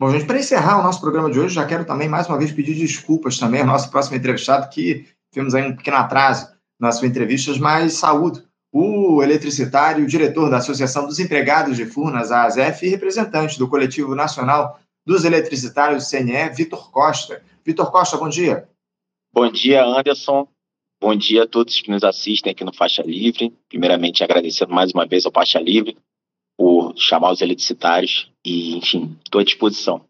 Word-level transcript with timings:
Bom, 0.00 0.12
gente, 0.12 0.26
para 0.26 0.38
encerrar 0.38 0.78
o 0.78 0.82
nosso 0.84 1.00
programa 1.00 1.28
de 1.28 1.40
hoje, 1.40 1.56
já 1.56 1.66
quero 1.66 1.84
também 1.84 2.08
mais 2.08 2.28
uma 2.28 2.38
vez 2.38 2.52
pedir 2.52 2.74
desculpas 2.74 3.36
também 3.36 3.62
ao 3.62 3.66
nosso 3.66 3.90
próximo 3.90 4.16
entrevistado, 4.16 4.68
que 4.68 5.06
tivemos 5.32 5.56
aí 5.56 5.66
um 5.66 5.74
pequeno 5.74 5.96
atraso 5.96 6.54
nas 6.78 6.96
suas 6.96 7.10
entrevistas, 7.10 7.58
mas 7.58 7.94
saúdo 7.94 8.44
o 8.72 9.22
eletricitário, 9.24 10.04
o 10.04 10.06
diretor 10.06 10.50
da 10.50 10.58
Associação 10.58 11.06
dos 11.06 11.18
Empregados 11.18 11.76
de 11.76 11.84
Furnas, 11.84 12.30
a 12.30 12.44
ASEF, 12.44 12.86
e 12.86 12.90
representante 12.90 13.58
do 13.58 13.66
Coletivo 13.66 14.14
Nacional 14.14 14.78
dos 15.04 15.24
Eletricitários, 15.24 16.08
CNE, 16.08 16.54
Vitor 16.54 16.92
Costa. 16.92 17.42
Vitor 17.64 17.90
Costa, 17.90 18.16
bom 18.16 18.28
dia. 18.28 18.68
Bom 19.32 19.50
dia, 19.50 19.84
Anderson. 19.84 20.46
Bom 21.00 21.16
dia 21.16 21.44
a 21.44 21.46
todos 21.46 21.80
que 21.80 21.90
nos 21.90 22.04
assistem 22.04 22.52
aqui 22.52 22.62
no 22.62 22.74
Faixa 22.74 23.02
Livre. 23.02 23.52
Primeiramente, 23.68 24.22
agradecendo 24.22 24.72
mais 24.72 24.92
uma 24.92 25.06
vez 25.06 25.26
ao 25.26 25.32
Faixa 25.32 25.58
Livre 25.58 25.96
chamar 26.96 27.32
os 27.32 27.40
eletricitários 27.40 28.30
e, 28.44 28.76
enfim, 28.76 29.16
estou 29.24 29.40
à 29.40 29.44
disposição. 29.44 30.02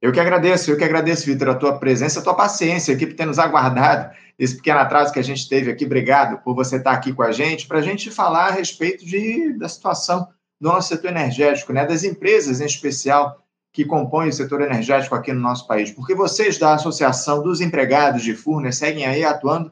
Eu 0.00 0.12
que 0.12 0.20
agradeço, 0.20 0.70
eu 0.70 0.76
que 0.76 0.84
agradeço, 0.84 1.26
Vitor, 1.26 1.48
a 1.48 1.54
tua 1.54 1.78
presença, 1.78 2.20
a 2.20 2.22
tua 2.22 2.34
paciência 2.34 2.94
aqui 2.94 3.06
por 3.06 3.16
ter 3.16 3.26
nos 3.26 3.38
aguardado 3.38 4.14
esse 4.38 4.56
pequeno 4.56 4.78
atraso 4.78 5.12
que 5.12 5.18
a 5.18 5.22
gente 5.22 5.48
teve 5.48 5.70
aqui. 5.70 5.86
Obrigado 5.86 6.42
por 6.42 6.54
você 6.54 6.76
estar 6.76 6.92
aqui 6.92 7.12
com 7.12 7.22
a 7.22 7.32
gente, 7.32 7.66
para 7.66 7.78
a 7.78 7.82
gente 7.82 8.10
falar 8.10 8.48
a 8.48 8.52
respeito 8.52 9.04
de, 9.04 9.54
da 9.54 9.68
situação 9.68 10.28
do 10.60 10.68
nosso 10.68 10.88
setor 10.88 11.10
energético, 11.10 11.72
né, 11.72 11.86
das 11.86 12.04
empresas 12.04 12.60
em 12.60 12.66
especial 12.66 13.42
que 13.72 13.84
compõem 13.84 14.28
o 14.28 14.32
setor 14.32 14.62
energético 14.62 15.14
aqui 15.14 15.32
no 15.32 15.40
nosso 15.40 15.66
país. 15.66 15.90
Porque 15.90 16.14
vocês 16.14 16.58
da 16.58 16.74
Associação 16.74 17.42
dos 17.42 17.60
Empregados 17.60 18.22
de 18.22 18.34
Furnas 18.34 18.76
seguem 18.76 19.04
aí 19.06 19.24
atuando 19.24 19.70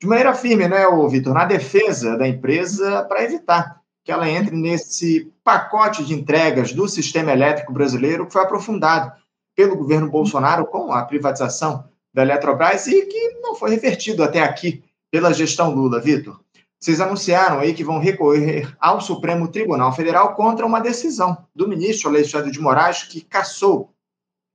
de 0.00 0.06
maneira 0.06 0.34
firme, 0.34 0.66
né, 0.66 0.84
Vitor, 1.10 1.34
na 1.34 1.44
defesa 1.44 2.16
da 2.16 2.26
empresa 2.26 3.02
para 3.04 3.24
evitar 3.24 3.79
que 4.04 4.12
ela 4.12 4.28
entre 4.28 4.56
nesse 4.56 5.32
pacote 5.44 6.04
de 6.04 6.14
entregas 6.14 6.72
do 6.72 6.88
sistema 6.88 7.32
elétrico 7.32 7.72
brasileiro 7.72 8.26
que 8.26 8.32
foi 8.32 8.42
aprofundado 8.42 9.12
pelo 9.54 9.76
governo 9.76 10.10
Bolsonaro 10.10 10.66
com 10.66 10.92
a 10.92 11.04
privatização 11.04 11.84
da 12.12 12.22
Eletrobras 12.22 12.86
e 12.86 13.06
que 13.06 13.40
não 13.40 13.54
foi 13.54 13.70
revertido 13.70 14.22
até 14.22 14.42
aqui 14.42 14.82
pela 15.10 15.32
gestão 15.32 15.74
Lula, 15.74 16.00
Vitor. 16.00 16.40
Vocês 16.78 17.00
anunciaram 17.00 17.60
aí 17.60 17.74
que 17.74 17.84
vão 17.84 17.98
recorrer 17.98 18.74
ao 18.80 19.02
Supremo 19.02 19.48
Tribunal 19.48 19.92
Federal 19.92 20.34
contra 20.34 20.64
uma 20.64 20.80
decisão 20.80 21.46
do 21.54 21.68
ministro 21.68 22.08
Alexandre 22.08 22.50
de 22.50 22.58
Moraes 22.58 23.02
que 23.02 23.20
cassou 23.20 23.92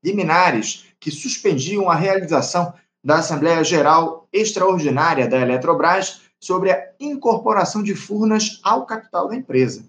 liminares 0.04 0.86
que 1.00 1.12
suspendiam 1.12 1.90
a 1.90 1.96
realização 1.96 2.74
da 3.04 3.18
Assembleia 3.18 3.64
Geral 3.64 4.28
Extraordinária 4.34 5.28
da 5.28 5.38
Eletrobras 5.38 6.22
sobre 6.42 6.72
a 6.72 6.92
incorporação 7.00 7.82
de 7.82 7.96
Furnas 7.96 8.60
ao 8.64 8.86
capital 8.86 9.28
da 9.28 9.36
empresa. 9.36 9.84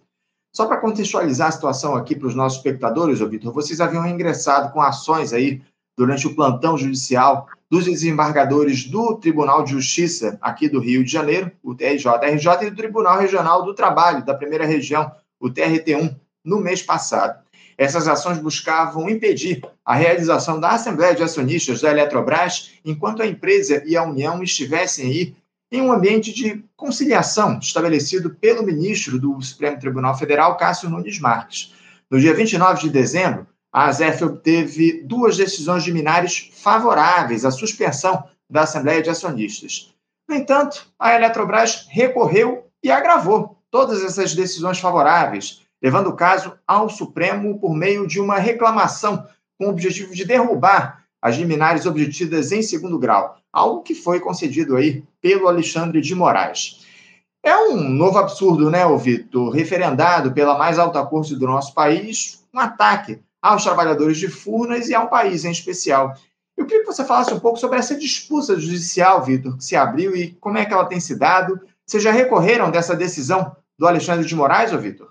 Só 0.54 0.66
para 0.66 0.78
contextualizar 0.78 1.48
a 1.48 1.52
situação 1.52 1.94
aqui 1.94 2.16
para 2.16 2.28
os 2.28 2.34
nossos 2.34 2.58
espectadores, 2.58 3.20
ô 3.20 3.28
Vitor, 3.28 3.52
vocês 3.52 3.80
haviam 3.80 4.06
ingressado 4.06 4.72
com 4.72 4.80
ações 4.80 5.32
aí 5.32 5.60
durante 5.96 6.26
o 6.26 6.34
plantão 6.34 6.78
judicial 6.78 7.46
dos 7.70 7.84
desembargadores 7.84 8.84
do 8.84 9.16
Tribunal 9.16 9.64
de 9.64 9.72
Justiça 9.72 10.38
aqui 10.40 10.68
do 10.68 10.78
Rio 10.78 11.04
de 11.04 11.10
Janeiro, 11.10 11.50
o 11.62 11.74
TRJ-RJ, 11.74 12.66
e 12.66 12.70
do 12.70 12.76
Tribunal 12.76 13.18
Regional 13.18 13.64
do 13.64 13.74
Trabalho 13.74 14.24
da 14.24 14.34
Primeira 14.34 14.64
Região, 14.64 15.10
o 15.40 15.50
TRT1, 15.50 16.16
no 16.44 16.60
mês 16.60 16.80
passado. 16.80 17.44
Essas 17.76 18.08
ações 18.08 18.38
buscavam 18.38 19.10
impedir 19.10 19.62
a 19.84 19.94
realização 19.94 20.58
da 20.58 20.70
Assembleia 20.70 21.14
de 21.14 21.22
Acionistas 21.22 21.82
da 21.82 21.90
Eletrobras 21.90 22.72
enquanto 22.84 23.20
a 23.20 23.26
empresa 23.26 23.82
e 23.84 23.96
a 23.96 24.02
União 24.02 24.42
estivessem 24.42 25.06
aí 25.06 25.36
em 25.70 25.80
um 25.80 25.92
ambiente 25.92 26.32
de 26.32 26.64
conciliação 26.76 27.58
estabelecido 27.58 28.30
pelo 28.30 28.62
ministro 28.62 29.18
do 29.18 29.40
Supremo 29.42 29.78
Tribunal 29.78 30.16
Federal, 30.16 30.56
Cássio 30.56 30.88
Nunes 30.88 31.18
Marques. 31.18 31.74
No 32.10 32.20
dia 32.20 32.34
29 32.34 32.82
de 32.82 32.90
dezembro, 32.90 33.46
a 33.72 33.86
ASEF 33.86 34.24
obteve 34.24 35.02
duas 35.02 35.36
decisões 35.36 35.82
de 35.82 35.92
minares 35.92 36.50
favoráveis 36.54 37.44
à 37.44 37.50
suspensão 37.50 38.24
da 38.48 38.62
Assembleia 38.62 39.02
de 39.02 39.10
Acionistas. 39.10 39.92
No 40.28 40.34
entanto, 40.34 40.86
a 40.98 41.14
Eletrobras 41.14 41.86
recorreu 41.90 42.66
e 42.82 42.90
agravou 42.90 43.58
todas 43.70 44.02
essas 44.02 44.34
decisões 44.34 44.78
favoráveis, 44.78 45.62
levando 45.82 46.08
o 46.08 46.16
caso 46.16 46.56
ao 46.66 46.88
Supremo 46.88 47.58
por 47.58 47.74
meio 47.74 48.06
de 48.06 48.20
uma 48.20 48.38
reclamação 48.38 49.26
com 49.58 49.66
o 49.66 49.70
objetivo 49.70 50.14
de 50.14 50.24
derrubar 50.24 51.05
as 51.26 51.36
liminares 51.36 51.86
obtidas 51.86 52.52
em 52.52 52.62
segundo 52.62 53.00
grau, 53.00 53.36
algo 53.52 53.82
que 53.82 53.96
foi 53.96 54.20
concedido 54.20 54.76
aí 54.76 55.02
pelo 55.20 55.48
Alexandre 55.48 56.00
de 56.00 56.14
Moraes. 56.14 56.86
É 57.42 57.56
um 57.56 57.80
novo 57.80 58.16
absurdo, 58.16 58.70
né, 58.70 58.84
Vitor? 58.96 59.50
Referendado 59.50 60.30
pela 60.30 60.56
mais 60.56 60.78
alta 60.78 61.04
corte 61.04 61.34
do 61.34 61.44
nosso 61.44 61.74
país, 61.74 62.44
um 62.54 62.60
ataque 62.60 63.18
aos 63.42 63.64
trabalhadores 63.64 64.18
de 64.18 64.28
Furnas 64.28 64.88
e 64.88 64.94
a 64.94 65.00
um 65.00 65.08
país 65.08 65.44
em 65.44 65.50
especial. 65.50 66.14
Eu 66.56 66.64
queria 66.64 66.84
que 66.84 66.92
você 66.92 67.04
falasse 67.04 67.34
um 67.34 67.40
pouco 67.40 67.58
sobre 67.58 67.76
essa 67.76 67.96
disputa 67.96 68.54
judicial, 68.58 69.24
Vitor, 69.24 69.56
que 69.56 69.64
se 69.64 69.74
abriu 69.74 70.14
e 70.14 70.30
como 70.40 70.58
é 70.58 70.64
que 70.64 70.72
ela 70.72 70.86
tem 70.86 71.00
se 71.00 71.18
dado. 71.18 71.60
Vocês 71.84 72.04
já 72.04 72.12
recorreram 72.12 72.70
dessa 72.70 72.94
decisão 72.94 73.56
do 73.76 73.88
Alexandre 73.88 74.24
de 74.24 74.34
Moraes, 74.36 74.70
Vitor? 74.70 75.08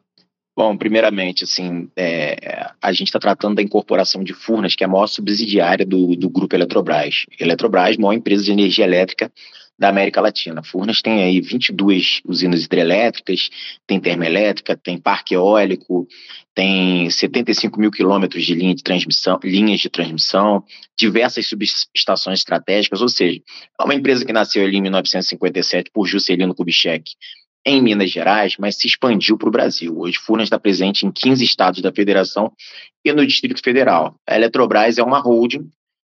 Bom, 0.56 0.78
primeiramente, 0.78 1.44
assim, 1.44 1.90
é, 1.98 2.72
a 2.82 2.94
gente 2.94 3.08
está 3.08 3.20
tratando 3.20 3.56
da 3.56 3.62
incorporação 3.62 4.24
de 4.24 4.34
Furnas, 4.34 4.74
que 4.74 4.86
é 4.86 4.88
a 4.88 4.90
maior 4.90 5.08
subsidiária 5.08 5.86
do, 5.86 6.16
do 6.16 6.30
grupo 6.30 6.56
Eletrobras. 6.56 7.26
Eletrobras, 7.38 7.98
maior 7.98 8.14
empresa 8.14 8.44
de 8.46 8.52
energia 8.52 8.86
elétrica 8.86 9.30
da 9.78 9.90
América 9.90 10.22
Latina. 10.22 10.64
Furnas 10.64 11.02
tem 11.02 11.24
aí 11.24 11.42
22 11.42 12.22
usinas 12.24 12.64
hidrelétricas, 12.64 13.50
tem 13.86 14.00
termoelétrica, 14.00 14.78
tem 14.78 14.98
parque 14.98 15.36
eólico, 15.36 16.08
tem 16.54 17.10
75 17.10 17.78
mil 17.78 17.92
quilômetros 17.92 18.46
de 18.46 18.56
linha 18.56 18.74
de 18.74 18.82
transmissão, 18.82 19.38
linhas 19.44 19.82
de 19.82 19.90
transmissão, 19.90 20.64
diversas 20.98 21.48
subestações 21.48 22.40
estratégicas, 22.40 23.02
ou 23.02 23.10
seja, 23.10 23.42
é 23.78 23.84
uma 23.84 23.94
empresa 23.94 24.24
que 24.24 24.32
nasceu 24.32 24.64
ali 24.64 24.78
em 24.78 24.82
1957 24.82 25.92
por 25.94 26.08
Juscelino 26.08 26.56
Kubitschek, 26.56 27.12
em 27.66 27.82
Minas 27.82 28.12
Gerais, 28.12 28.56
mas 28.60 28.78
se 28.78 28.88
expandiu 28.88 29.38
para 29.38 29.50
o 29.50 29.52
Brasil. 29.52 29.98
Hoje, 29.98 30.20
Furnas 30.20 30.46
está 30.46 30.60
presente 30.60 31.06
em 31.06 31.12
15 31.12 31.44
estados 31.44 31.82
da 31.82 31.92
federação 31.92 32.54
e 33.04 33.12
no 33.12 33.26
Distrito 33.26 33.62
Federal. 33.64 34.20
A 34.28 34.36
Eletrobras 34.36 34.98
é 34.98 35.04
uma 35.04 35.20
holding 35.20 35.68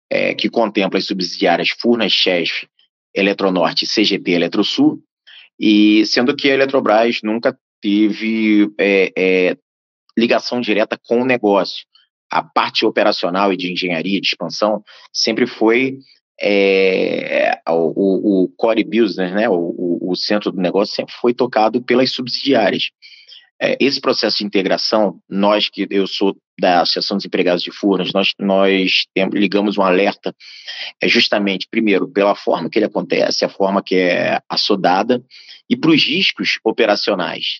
é, 0.09 0.33
que 0.35 0.49
contempla 0.49 0.99
as 0.99 1.05
subsidiárias 1.05 1.69
Furnas, 1.69 2.11
Chef, 2.11 2.67
Eletronorte, 3.15 3.87
CGT, 3.87 4.31
Eletrosul, 4.31 5.01
e 5.59 6.05
sendo 6.05 6.35
que 6.35 6.49
a 6.49 6.53
Eletrobras 6.53 7.21
nunca 7.23 7.57
teve 7.81 8.71
é, 8.77 9.11
é, 9.17 9.57
ligação 10.17 10.61
direta 10.61 10.99
com 11.07 11.21
o 11.21 11.25
negócio. 11.25 11.85
A 12.31 12.43
parte 12.43 12.85
operacional 12.85 13.51
e 13.51 13.57
de 13.57 13.71
engenharia, 13.71 14.21
de 14.21 14.27
expansão, 14.27 14.83
sempre 15.11 15.47
foi 15.47 15.97
é, 16.41 17.59
o, 17.67 18.43
o, 18.43 18.49
core 18.57 18.83
business, 18.83 19.31
né, 19.33 19.49
o, 19.49 19.99
o, 20.01 20.15
centro 20.15 20.51
do 20.51 20.61
negócio 20.61 20.95
sempre 20.95 21.13
foi 21.13 21.33
tocado 21.33 21.81
pelas 21.81 22.11
subsidiárias. 22.11 22.89
É, 23.61 23.77
esse 23.79 23.99
processo 23.99 24.37
de 24.37 24.45
integração, 24.45 25.19
nós 25.29 25.67
que 25.69 25.85
eu 25.89 26.07
sou 26.07 26.37
da 26.59 26.81
Associação 26.81 27.17
dos 27.17 27.25
Empregados 27.25 27.61
de 27.61 27.71
Furnas, 27.71 28.13
nós, 28.13 28.33
nós 28.39 29.05
temos, 29.13 29.35
ligamos 29.35 29.77
um 29.77 29.81
alerta 29.81 30.33
é, 31.01 31.07
justamente, 31.07 31.67
primeiro, 31.69 32.07
pela 32.07 32.35
forma 32.35 32.69
que 32.69 32.79
ele 32.79 32.85
acontece, 32.85 33.43
a 33.43 33.49
forma 33.49 33.83
que 33.83 33.95
é 33.95 34.41
assodada, 34.47 35.21
e 35.69 35.75
para 35.75 35.91
os 35.91 36.03
riscos 36.03 36.57
operacionais 36.63 37.59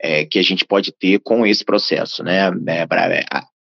é, 0.00 0.24
que 0.24 0.38
a 0.38 0.42
gente 0.42 0.64
pode 0.64 0.92
ter 0.92 1.20
com 1.20 1.46
esse 1.46 1.64
processo. 1.64 2.22
Né? 2.22 2.50
É, 2.66 2.86
pra, 2.86 3.06
é, 3.14 3.24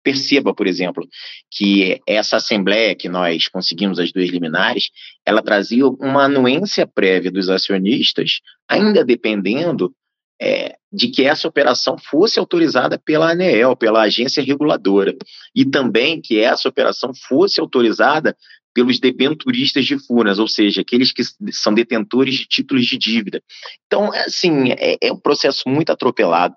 perceba, 0.10 0.56
por 0.56 0.66
exemplo, 0.66 1.08
que 1.52 2.02
essa 2.08 2.38
assembleia 2.38 2.96
que 2.96 3.08
nós 3.08 3.48
conseguimos 3.48 4.00
as 4.00 4.12
duas 4.12 4.28
liminares, 4.30 4.90
ela 5.24 5.42
trazia 5.44 5.86
uma 5.88 6.24
anuência 6.24 6.88
prévia 6.88 7.32
dos 7.32 7.48
acionistas, 7.48 8.40
ainda 8.68 9.06
dependendo 9.06 9.94
é, 10.42 10.76
de 10.92 11.10
que 11.10 11.26
essa 11.26 11.48
operação 11.48 11.96
fosse 11.96 12.40
autorizada 12.40 12.98
pela 12.98 13.30
ANEEL, 13.30 13.76
pela 13.76 14.02
agência 14.02 14.42
reguladora, 14.42 15.16
e 15.54 15.64
também 15.64 16.20
que 16.20 16.40
essa 16.40 16.68
operação 16.68 17.12
fosse 17.28 17.60
autorizada 17.60 18.36
pelos 18.74 19.00
debenturistas 19.00 19.86
de 19.86 20.00
Furnas, 20.00 20.40
ou 20.40 20.48
seja, 20.48 20.82
aqueles 20.82 21.12
que 21.12 21.22
são 21.52 21.74
detentores 21.74 22.34
de 22.36 22.48
títulos 22.48 22.86
de 22.86 22.98
dívida. 22.98 23.44
Então, 23.86 24.12
assim, 24.14 24.72
é, 24.72 24.98
é 25.02 25.12
um 25.12 25.20
processo 25.20 25.64
muito 25.68 25.92
atropelado 25.92 26.56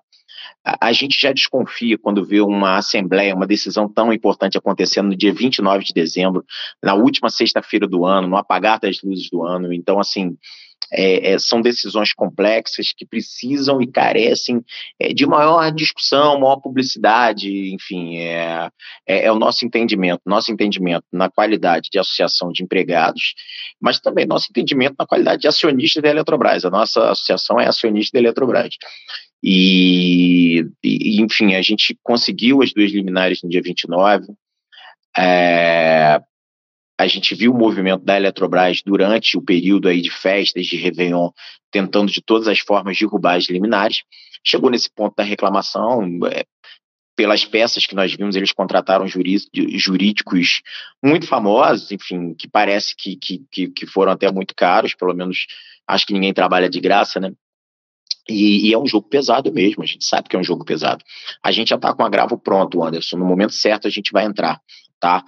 a 0.63 0.93
gente 0.93 1.19
já 1.19 1.31
desconfia 1.33 1.97
quando 1.97 2.25
vê 2.25 2.39
uma 2.39 2.77
assembleia, 2.77 3.35
uma 3.35 3.47
decisão 3.47 3.87
tão 3.89 4.13
importante 4.13 4.57
acontecendo 4.57 5.09
no 5.09 5.15
dia 5.15 5.33
29 5.33 5.83
de 5.83 5.93
dezembro, 5.93 6.45
na 6.81 6.93
última 6.93 7.29
sexta-feira 7.29 7.87
do 7.87 8.05
ano, 8.05 8.27
no 8.27 8.37
apagar 8.37 8.79
das 8.79 9.01
luzes 9.01 9.29
do 9.29 9.43
ano. 9.43 9.73
Então, 9.73 9.99
assim, 9.99 10.37
é, 10.91 11.33
é, 11.33 11.39
são 11.39 11.59
decisões 11.59 12.13
complexas 12.13 12.93
que 12.95 13.05
precisam 13.05 13.81
e 13.81 13.87
carecem 13.87 14.63
é, 14.99 15.11
de 15.11 15.25
maior 15.25 15.71
discussão, 15.71 16.39
maior 16.39 16.57
publicidade, 16.57 17.73
enfim, 17.73 18.17
é, 18.17 18.69
é, 19.07 19.25
é, 19.25 19.31
o 19.31 19.35
nosso 19.35 19.65
entendimento, 19.65 20.21
nosso 20.25 20.51
entendimento 20.51 21.05
na 21.11 21.29
qualidade 21.29 21.89
de 21.91 21.99
associação 21.99 22.51
de 22.51 22.63
empregados, 22.63 23.33
mas 23.81 23.99
também 23.99 24.25
nosso 24.25 24.47
entendimento 24.49 24.95
na 24.97 25.05
qualidade 25.05 25.41
de 25.41 25.47
acionista 25.47 26.01
da 26.01 26.09
Eletrobras. 26.09 26.63
A 26.63 26.69
nossa 26.69 27.09
associação 27.09 27.59
é 27.59 27.67
acionista 27.67 28.17
da 28.17 28.21
Eletrobras. 28.21 28.75
E, 29.43 30.65
e, 30.81 31.21
enfim, 31.21 31.53
a 31.53 31.61
gente 31.61 31.97
conseguiu 32.01 32.61
as 32.61 32.71
duas 32.71 32.91
liminares 32.91 33.43
no 33.43 33.49
dia 33.49 33.61
29. 33.61 34.27
É, 35.17 36.21
a 36.97 37.07
gente 37.07 37.35
viu 37.35 37.51
o 37.51 37.57
movimento 37.57 38.05
da 38.05 38.15
Eletrobras 38.15 38.81
durante 38.85 39.37
o 39.37 39.41
período 39.41 39.89
aí 39.89 40.01
de 40.01 40.09
festas 40.09 40.65
de 40.65 40.77
Réveillon, 40.77 41.29
tentando 41.69 42.09
de 42.09 42.21
todas 42.21 42.47
as 42.47 42.59
formas 42.59 42.97
derrubar 42.97 43.35
as 43.35 43.45
liminares. 43.45 44.03
Chegou 44.45 44.69
nesse 44.69 44.89
ponto 44.89 45.13
da 45.15 45.23
reclamação, 45.23 46.03
é, 46.31 46.45
pelas 47.15 47.43
peças 47.43 47.85
que 47.85 47.95
nós 47.95 48.13
vimos, 48.13 48.35
eles 48.35 48.53
contrataram 48.53 49.05
jurídicos 49.07 50.61
muito 51.03 51.27
famosos, 51.27 51.91
enfim, 51.91 52.33
que 52.33 52.47
parece 52.47 52.95
que, 52.95 53.17
que, 53.17 53.67
que 53.67 53.85
foram 53.85 54.13
até 54.13 54.31
muito 54.31 54.55
caros, 54.55 54.95
pelo 54.95 55.13
menos 55.13 55.45
acho 55.87 56.07
que 56.07 56.13
ninguém 56.13 56.33
trabalha 56.33 56.69
de 56.69 56.79
graça, 56.79 57.19
né? 57.19 57.33
E, 58.29 58.69
e, 58.69 58.73
é 58.73 58.77
um 58.77 58.87
jogo 58.87 59.07
pesado 59.07 59.51
mesmo, 59.51 59.83
a 59.83 59.85
gente 59.85 60.05
sabe 60.05 60.29
que 60.29 60.35
é 60.35 60.39
um 60.39 60.43
jogo 60.43 60.63
pesado. 60.63 61.03
A 61.43 61.51
gente 61.51 61.69
já 61.69 61.75
está 61.75 61.93
com 61.93 62.03
o 62.03 62.05
agravo 62.05 62.37
pronto, 62.37 62.83
Anderson. 62.83 63.17
No 63.17 63.25
momento 63.25 63.53
certo 63.53 63.87
a 63.87 63.91
gente 63.91 64.11
vai 64.11 64.25
entrar, 64.25 64.61
tá? 64.99 65.23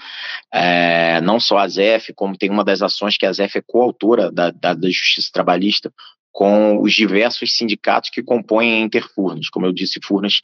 É, 0.53 1.19
não 1.21 1.39
só 1.39 1.57
a 1.57 1.67
ZEF, 1.67 2.13
como 2.13 2.37
tem 2.37 2.49
uma 2.49 2.63
das 2.63 2.81
ações 2.81 3.17
que 3.17 3.25
a 3.25 3.33
ZEF 3.33 3.57
é 3.57 3.63
coautora 3.65 4.31
da, 4.31 4.49
da, 4.49 4.73
da 4.73 4.87
Justiça 4.87 5.29
Trabalhista 5.33 5.91
com 6.31 6.81
os 6.81 6.93
diversos 6.93 7.55
sindicatos 7.55 8.09
que 8.09 8.21
compõem 8.21 8.73
a 8.73 8.79
Interfurnas. 8.79 9.49
Como 9.49 9.65
eu 9.65 9.71
disse, 9.71 9.99
Furnas 10.03 10.41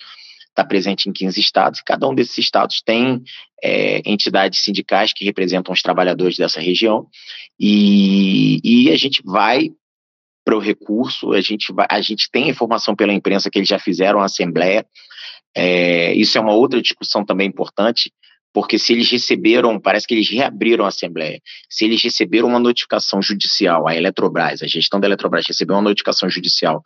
está 0.50 0.64
presente 0.64 1.10
em 1.10 1.14
15 1.14 1.40
estados, 1.40 1.80
e 1.80 1.84
cada 1.84 2.08
um 2.08 2.16
desses 2.16 2.38
estados 2.38 2.82
tem 2.82 3.22
é, 3.64 4.02
entidades 4.06 4.64
sindicais 4.64 5.14
que 5.14 5.26
representam 5.26 5.74
os 5.74 5.82
trabalhadores 5.82 6.38
dessa 6.38 6.60
região, 6.60 7.08
e, 7.60 8.60
e 8.64 8.92
a 8.92 8.98
gente 8.98 9.22
vai 9.24 9.72
para 10.44 10.56
o 10.56 10.60
recurso, 10.60 11.34
a 11.34 11.42
gente, 11.42 11.74
a 11.90 12.02
gente 12.02 12.30
tem 12.32 12.50
informação 12.50 12.96
pela 12.96 13.14
imprensa 13.14 13.50
que 13.50 13.60
eles 13.60 13.70
já 13.70 13.80
fizeram 13.80 14.20
a 14.20 14.26
assembleia, 14.26 14.86
é, 15.56 16.14
isso 16.14 16.38
é 16.38 16.42
uma 16.42 16.54
outra 16.54 16.82
discussão 16.82 17.26
também 17.26 17.48
importante, 17.48 18.12
porque 18.54 18.78
se 18.78 18.94
eles 18.94 19.10
receberam, 19.10 19.80
parece 19.80 20.06
que 20.06 20.14
eles 20.14 20.30
reabriram 20.30 20.86
a 20.86 20.90
Assembleia, 20.90 21.42
se 21.70 21.86
eles 21.86 22.04
receberam 22.04 22.50
uma 22.50 22.60
notificação 22.60 23.22
judicial, 23.22 23.88
a 23.88 23.96
Eletrobras, 23.96 24.62
a 24.62 24.68
gestão 24.68 25.00
da 25.00 25.08
Eletrobras 25.08 25.46
recebeu 25.48 25.76
uma 25.76 25.82
notificação 25.82 26.30
judicial 26.30 26.84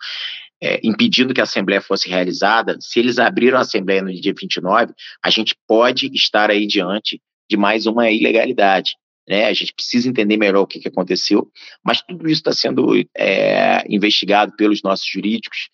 é, 0.62 0.80
impedindo 0.84 1.34
que 1.34 1.42
a 1.42 1.44
Assembleia 1.44 1.82
fosse 1.82 2.08
realizada, 2.08 2.78
se 2.80 3.00
eles 3.00 3.20
abriram 3.20 3.58
a 3.58 3.62
Assembleia 3.62 4.02
no 4.02 4.14
dia 4.14 4.34
29, 4.40 4.94
a 5.24 5.30
gente 5.30 5.56
pode 5.68 6.08
estar 6.14 6.50
aí 6.50 6.66
diante 6.68 7.22
de 7.50 7.58
mais 7.58 7.86
uma 7.86 8.10
ilegalidade. 8.10 8.96
Né? 9.28 9.46
A 9.46 9.54
gente 9.54 9.74
precisa 9.74 10.08
entender 10.08 10.38
melhor 10.38 10.62
o 10.62 10.68
que, 10.68 10.80
que 10.80 10.88
aconteceu, 10.88 11.52
mas 11.84 12.02
tudo 12.02 12.28
isso 12.28 12.42
está 12.42 12.54
sendo 12.54 12.94
é, 13.16 13.84
investigado 13.90 14.56
pelos 14.56 14.82
nossos 14.84 15.08
jurídicos 15.08 15.70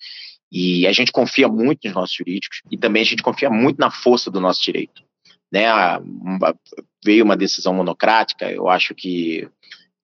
e 0.51 0.85
a 0.85 0.91
gente 0.91 1.11
confia 1.11 1.47
muito 1.47 1.79
nos 1.85 1.93
nossos 1.93 2.15
jurídicos 2.15 2.61
e 2.69 2.77
também 2.77 3.01
a 3.01 3.05
gente 3.05 3.23
confia 3.23 3.49
muito 3.49 3.77
na 3.77 3.91
força 3.91 4.29
do 4.29 4.39
nosso 4.39 4.61
direito. 4.61 5.01
Né? 5.51 5.65
Veio 7.03 7.25
uma 7.25 7.35
decisão 7.35 7.73
monocrática, 7.73 8.49
eu 8.51 8.69
acho 8.69 8.95
que 8.95 9.49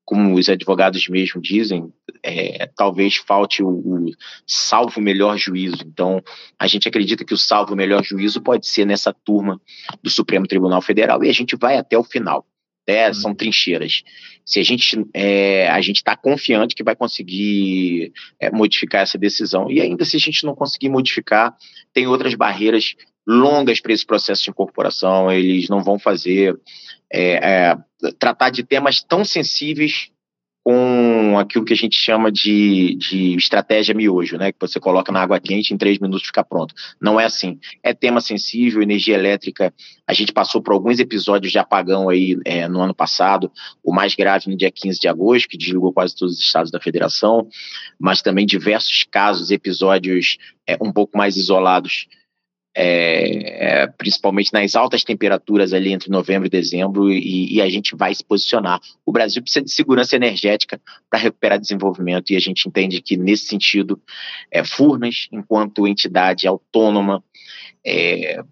como 0.08 0.36
os 0.36 0.48
advogados 0.48 1.06
mesmo 1.10 1.42
dizem, 1.42 1.92
é, 2.24 2.66
talvez 2.78 3.18
falte 3.18 3.62
o, 3.62 3.68
o, 3.68 4.06
salvo 4.48 5.02
melhor 5.02 5.38
juízo. 5.38 5.84
Então, 5.86 6.24
a 6.58 6.66
gente 6.66 6.88
acredita 6.88 7.26
que 7.26 7.34
o 7.34 7.38
salvo 7.38 7.76
melhor 7.76 8.02
juízo 8.06 8.42
pode 8.42 8.68
ser 8.68 8.86
nessa 8.86 9.12
turma 9.12 9.60
do 10.02 10.10
Supremo 10.10 10.48
Tribunal 10.48 10.82
Federal 10.82 11.22
e 11.26 11.30
a 11.30 11.34
gente 11.34 11.58
vai 11.58 11.76
até 11.76 11.98
o 11.98 12.06
final. 12.06 12.46
Né? 12.88 13.12
São 13.14 13.36
trincheiras. 13.36 14.04
Se 14.46 14.60
a 14.60 14.64
gente 14.64 15.06
é, 15.14 15.68
a 15.70 15.82
gente 15.82 15.98
está 15.98 16.16
confiante 16.16 16.74
que 16.74 16.84
vai 16.84 16.96
conseguir 16.96 18.14
é, 18.40 18.50
modificar 18.50 19.02
essa 19.02 19.18
decisão 19.18 19.70
e 19.70 19.82
ainda 19.82 20.06
se 20.06 20.16
a 20.16 20.20
gente 20.20 20.46
não 20.46 20.56
conseguir 20.56 20.88
modificar, 20.88 21.56
tem 21.94 22.08
outras 22.08 22.34
barreiras 22.34 22.96
longas 23.28 23.82
para 23.82 23.92
esse 23.92 24.06
processo 24.06 24.44
de 24.44 24.50
incorporação. 24.50 25.30
Eles 25.30 25.68
não 25.68 25.84
vão 25.84 26.00
fazer 26.00 26.58
é, 27.12 27.76
tratar 28.18 28.50
de 28.50 28.64
temas 28.64 29.02
tão 29.02 29.26
sensíveis 29.26 30.10
com 30.68 31.40
aquilo 31.40 31.64
que 31.64 31.72
a 31.72 31.78
gente 31.78 31.96
chama 31.96 32.30
de, 32.30 32.96
de 32.96 33.38
estratégia 33.38 33.96
miojo, 33.96 34.38
né? 34.38 34.52
Que 34.52 34.58
você 34.60 34.82
coloca 34.82 35.14
na 35.14 35.22
água 35.22 35.40
quente 35.40 35.74
em 35.74 35.78
três 35.78 35.98
minutos 35.98 36.28
fica 36.28 36.44
pronto. 36.44 36.76
Não 37.00 37.18
é 37.18 37.24
assim. 37.24 37.58
É 37.82 37.94
tema 37.94 38.20
sensível, 38.20 38.82
energia 38.82 39.16
elétrica. 39.16 39.74
A 40.06 40.12
gente 40.12 40.34
passou 40.34 40.62
por 40.62 40.74
alguns 40.74 41.00
episódios 41.00 41.54
de 41.54 41.58
apagão 41.58 42.10
aí 42.10 42.38
é, 42.44 42.68
no 42.68 42.82
ano 42.82 42.94
passado, 42.94 43.50
o 43.82 43.94
mais 43.94 44.14
grave 44.14 44.50
no 44.50 44.58
dia 44.58 44.70
15 44.70 45.00
de 45.00 45.08
agosto, 45.08 45.48
que 45.48 45.58
desligou 45.58 45.94
quase 45.94 46.14
todos 46.14 46.34
os 46.34 46.42
estados 46.42 46.70
da 46.70 46.82
federação, 46.82 47.48
mas 47.98 48.22
também 48.22 48.46
diversos 48.46 49.06
casos, 49.10 49.52
episódios 49.52 50.38
é, 50.68 50.76
um 50.82 50.92
pouco 50.92 51.18
mais 51.18 51.38
isolados 51.38 52.10
é, 52.80 53.88
principalmente 53.88 54.54
nas 54.54 54.76
altas 54.76 55.04
temperaturas 55.04 55.74
ali 55.74 55.92
entre 55.92 56.12
novembro 56.12 56.46
e 56.46 56.50
dezembro, 56.50 57.12
e, 57.12 57.56
e, 57.56 57.60
a 57.60 57.68
gente 57.68 57.96
vai 57.96 58.14
se 58.14 58.24
posicionar. 58.24 58.80
O 59.04 59.12
Brasil 59.12 59.42
precisa 59.42 59.66
de 59.66 59.72
segurança 59.72 60.16
energética 60.16 60.80
para 61.10 61.18
recuperar 61.20 61.60
desenvolvimento, 61.60 62.30
e 62.30 62.36
a 62.36 62.40
gente 62.40 62.70
entende 62.70 63.02
que, 63.02 63.18
nesse 63.18 63.48
sentido, 63.48 64.00
é, 64.52 64.64
Furnas, 64.64 65.28
enquanto 65.32 65.88
entidade 65.88 66.48
autônoma, 66.48 67.24
é, 67.84 68.44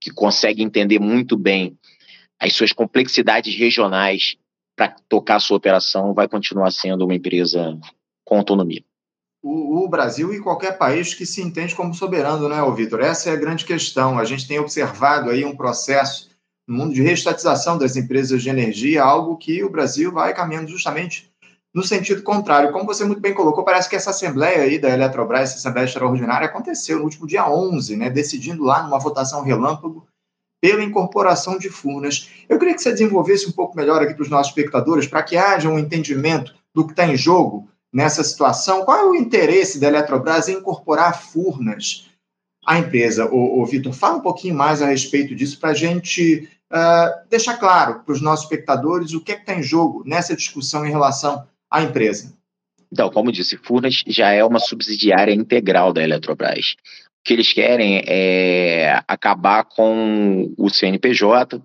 que 0.00 0.12
consegue 0.12 0.62
entender 0.62 1.00
muito 1.00 1.36
bem 1.36 1.76
as 2.38 2.52
suas 2.52 2.72
complexidades 2.72 3.52
regionais 3.56 4.36
para 4.76 4.94
tocar 5.08 5.36
a 5.36 5.40
sua 5.40 5.56
operação, 5.56 6.14
vai 6.14 6.28
continuar 6.28 6.70
sendo 6.70 7.04
uma 7.04 7.14
empresa 7.16 7.76
com 8.24 8.36
autonomia 8.36 8.84
o, 9.48 9.84
o, 9.84 9.88
Brasil 9.88 10.34
e 10.34 10.40
qualquer 10.40 10.76
país 10.76 11.14
que 11.14 11.24
se 11.24 11.40
entende 11.40 11.72
como 11.72 11.94
soberano, 11.94 12.48
né, 12.48 12.56
Vitor? 12.74 13.00
Essa 13.00 13.30
é 13.30 13.32
a 13.32 13.36
grande 13.36 13.64
questão. 13.64 14.18
A 14.18 14.24
gente 14.24 14.48
tem 14.48 14.58
observado 14.58 15.30
aí 15.30 15.44
um 15.44 15.56
processo 15.56 16.30
no 16.66 16.76
mundo 16.76 16.92
de 16.92 17.00
reestatização 17.00 17.78
das 17.78 17.94
empresas 17.94 18.42
de 18.42 18.48
energia, 18.48 19.04
algo 19.04 19.36
que 19.36 19.62
o 19.62 19.70
Brasil 19.70 20.10
vai 20.10 20.34
caminhando 20.34 20.68
justamente 20.68 21.30
no 21.72 21.84
sentido 21.84 22.24
contrário. 22.24 22.72
Como 22.72 22.86
você 22.86 23.04
muito 23.04 23.20
bem 23.20 23.32
colocou, 23.32 23.64
parece 23.64 23.88
que 23.88 23.94
essa 23.94 24.10
assembleia 24.10 24.62
aí 24.62 24.80
da 24.80 24.90
Eletrobras, 24.90 25.50
essa 25.50 25.58
assembleia 25.58 25.84
extraordinária, 25.84 26.48
aconteceu 26.48 26.98
no 26.98 27.04
último 27.04 27.24
dia 27.24 27.48
11, 27.48 27.96
né, 27.96 28.10
decidindo 28.10 28.64
lá 28.64 28.82
numa 28.82 28.98
votação 28.98 29.42
relâmpago 29.42 30.08
pela 30.60 30.82
incorporação 30.82 31.56
de 31.56 31.70
Furnas. 31.70 32.30
Eu 32.48 32.58
queria 32.58 32.74
que 32.74 32.82
você 32.82 32.90
desenvolvesse 32.90 33.48
um 33.48 33.52
pouco 33.52 33.76
melhor 33.76 34.02
aqui 34.02 34.14
para 34.14 34.24
os 34.24 34.28
nossos 34.28 34.48
espectadores, 34.48 35.06
para 35.06 35.22
que 35.22 35.36
haja 35.36 35.68
um 35.68 35.78
entendimento 35.78 36.52
do 36.74 36.84
que 36.84 36.92
está 36.92 37.06
em 37.06 37.16
jogo 37.16 37.68
nessa 37.92 38.22
situação? 38.22 38.84
Qual 38.84 38.98
é 38.98 39.04
o 39.04 39.14
interesse 39.14 39.78
da 39.78 39.88
Eletrobras 39.88 40.48
em 40.48 40.58
incorporar 40.58 41.20
Furnas 41.20 42.06
à 42.64 42.78
empresa? 42.78 43.28
O, 43.32 43.64
Vitor, 43.66 43.92
fala 43.92 44.16
um 44.16 44.22
pouquinho 44.22 44.54
mais 44.54 44.82
a 44.82 44.86
respeito 44.86 45.34
disso 45.34 45.58
para 45.58 45.70
a 45.70 45.74
gente 45.74 46.48
uh, 46.72 47.28
deixar 47.28 47.56
claro 47.56 48.00
para 48.00 48.12
os 48.12 48.20
nossos 48.20 48.44
espectadores 48.44 49.12
o 49.12 49.20
que 49.20 49.32
é 49.32 49.36
está 49.36 49.54
em 49.54 49.62
jogo 49.62 50.02
nessa 50.06 50.36
discussão 50.36 50.84
em 50.84 50.90
relação 50.90 51.46
à 51.70 51.82
empresa. 51.82 52.34
Então, 52.90 53.10
como 53.10 53.32
disse, 53.32 53.56
Furnas 53.56 54.04
já 54.06 54.30
é 54.30 54.44
uma 54.44 54.60
subsidiária 54.60 55.32
integral 55.32 55.92
da 55.92 56.02
Eletrobras. 56.02 56.76
O 57.20 57.24
que 57.24 57.32
eles 57.32 57.52
querem 57.52 58.04
é 58.06 59.02
acabar 59.08 59.64
com 59.64 60.54
o 60.56 60.70
CNPJ, 60.70 61.60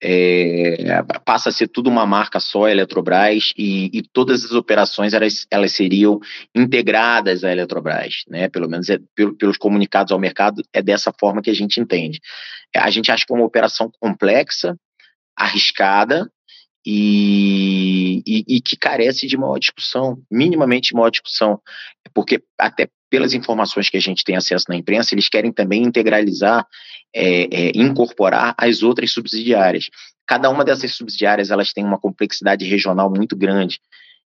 é, 0.00 1.02
passa 1.24 1.48
a 1.48 1.52
ser 1.52 1.68
tudo 1.68 1.90
uma 1.90 2.06
marca 2.06 2.38
só, 2.38 2.64
a 2.64 2.70
Eletrobras, 2.70 3.52
e, 3.56 3.90
e, 3.92 4.02
todas 4.02 4.44
as 4.44 4.52
operações 4.52 5.12
elas, 5.12 5.46
elas 5.50 5.72
seriam 5.72 6.20
integradas 6.54 7.42
à 7.42 7.50
Eletrobras, 7.50 8.24
né? 8.28 8.48
Pelo 8.48 8.68
menos 8.68 8.88
é, 8.88 8.98
pelo, 9.14 9.34
pelos 9.34 9.56
comunicados 9.56 10.12
ao 10.12 10.18
mercado, 10.18 10.62
é 10.72 10.80
dessa 10.80 11.12
forma 11.12 11.42
que 11.42 11.50
a 11.50 11.54
gente 11.54 11.80
entende. 11.80 12.20
É, 12.74 12.78
a 12.78 12.90
gente 12.90 13.10
acha 13.10 13.26
que 13.26 13.32
é 13.32 13.36
uma 13.36 13.46
operação 13.46 13.90
complexa, 14.00 14.76
arriscada 15.36 16.30
e, 16.86 18.22
e, 18.26 18.56
e 18.56 18.60
que 18.60 18.76
carece 18.76 19.26
de 19.26 19.36
maior 19.36 19.58
discussão, 19.58 20.22
minimamente 20.30 20.94
maior 20.94 21.10
discussão, 21.10 21.60
porque 22.14 22.42
até 22.58 22.88
pelas 23.10 23.34
informações 23.34 23.88
que 23.88 23.96
a 23.96 24.00
gente 24.00 24.24
tem 24.24 24.36
acesso 24.36 24.66
na 24.68 24.76
imprensa, 24.76 25.14
eles 25.14 25.28
querem 25.28 25.52
também 25.52 25.82
integralizar, 25.82 26.66
é, 27.14 27.42
é, 27.44 27.72
incorporar 27.74 28.54
as 28.56 28.82
outras 28.82 29.12
subsidiárias. 29.12 29.88
Cada 30.26 30.50
uma 30.50 30.64
dessas 30.64 30.94
subsidiárias 30.94 31.50
elas 31.50 31.72
tem 31.72 31.84
uma 31.84 31.98
complexidade 31.98 32.64
regional 32.66 33.10
muito 33.10 33.36
grande. 33.36 33.80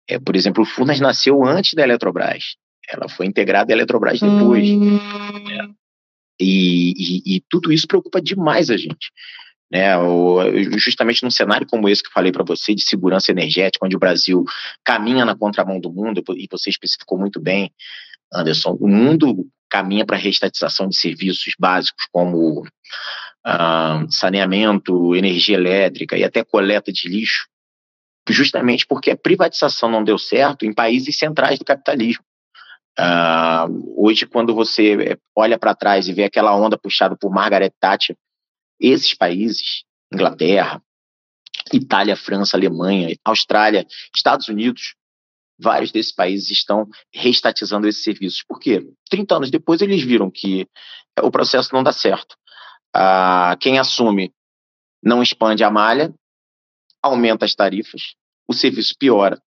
É, 0.09 0.19
por 0.19 0.37
exemplo, 0.37 0.63
o 0.63 0.67
Furnas 0.67 1.01
nasceu 1.01 1.45
antes 1.45 1.75
da 1.75 1.83
Eletrobras. 1.83 2.57
Ela 2.89 3.09
foi 3.09 3.27
integrada 3.27 3.73
à 3.73 3.75
Eletrobras 3.75 4.21
depois. 4.21 4.69
Hum. 4.69 4.99
Né? 5.45 5.71
E, 6.39 6.93
e, 6.93 7.37
e, 7.37 7.43
tudo 7.49 7.73
isso 7.73 7.87
preocupa 7.87 8.21
demais 8.21 8.71
a 8.71 8.77
gente. 8.77 9.11
Né, 9.69 9.99
o, 9.99 10.39
justamente 10.79 11.25
num 11.25 11.31
cenário 11.31 11.67
como 11.67 11.89
esse 11.89 12.01
que 12.01 12.09
eu 12.09 12.13
falei 12.13 12.31
para 12.31 12.45
você, 12.45 12.73
de 12.73 12.83
segurança 12.83 13.33
energética, 13.33 13.85
onde 13.85 13.97
o 13.97 13.99
Brasil 13.99 14.45
caminha 14.85 15.25
na 15.25 15.35
contramão 15.35 15.81
do 15.81 15.91
mundo, 15.91 16.23
e 16.37 16.47
você 16.49 16.71
especificou 16.71 17.19
muito 17.19 17.41
bem, 17.41 17.73
Anderson, 18.33 18.77
o 18.81 18.89
mundo 18.89 19.47
caminha 19.69 20.05
para 20.05 20.17
a 20.17 20.21
reestatização 20.21 20.89
de 20.89 20.97
serviços 20.97 21.55
básicos 21.59 22.07
como 22.13 22.61
uh, 22.61 24.11
saneamento, 24.11 25.15
energia 25.15 25.57
elétrica 25.57 26.17
e 26.17 26.25
até 26.25 26.45
coleta 26.45 26.93
de 26.93 27.09
lixo, 27.09 27.49
justamente 28.29 28.87
porque 28.87 29.11
a 29.11 29.17
privatização 29.17 29.91
não 29.91 30.05
deu 30.05 30.19
certo 30.19 30.65
em 30.65 30.73
países 30.73 31.19
centrais 31.19 31.59
do 31.59 31.65
capitalismo. 31.65 32.25
Uh, 32.99 34.05
hoje, 34.05 34.27
quando 34.27 34.55
você 34.55 35.19
olha 35.35 35.59
para 35.59 35.75
trás 35.75 36.09
e 36.09 36.13
vê 36.13 36.25
aquela 36.25 36.57
onda 36.57 36.79
puxada 36.79 37.17
por 37.17 37.31
Margaret 37.31 37.73
Thatcher, 37.79 38.17
esses 38.81 39.15
países 39.15 39.85
Inglaterra, 40.13 40.83
Itália, 41.73 42.17
França, 42.17 42.57
Alemanha, 42.57 43.15
Austrália, 43.25 43.87
Estados 44.15 44.49
Unidos, 44.49 44.95
vários 45.59 45.91
desses 45.91 46.13
países 46.13 46.51
estão 46.51 46.87
reestatizando 47.13 47.89
esses 47.89 48.03
serviços. 48.03 48.43
Por 48.47 48.59
quê? 48.59 48.87
30 49.11 49.37
anos 49.37 49.51
depois 49.51 49.81
eles 49.81 50.03
viram 50.03 50.31
que 50.31 50.67
o 51.21 51.31
processo 51.31 51.75
não 51.75 51.83
dá 51.83 51.93
certo. 51.93 52.37
Ah, 52.95 53.57
quem 53.61 53.79
assume 53.79 54.33
não 55.03 55.23
expande 55.23 55.63
a 55.63 55.71
malha, 55.71 56.13
aumenta 57.03 57.45
as 57.45 57.55
tarifas, 57.55 58.15
o 58.49 58.53
serviço 58.53 58.95
piora. 58.99 59.41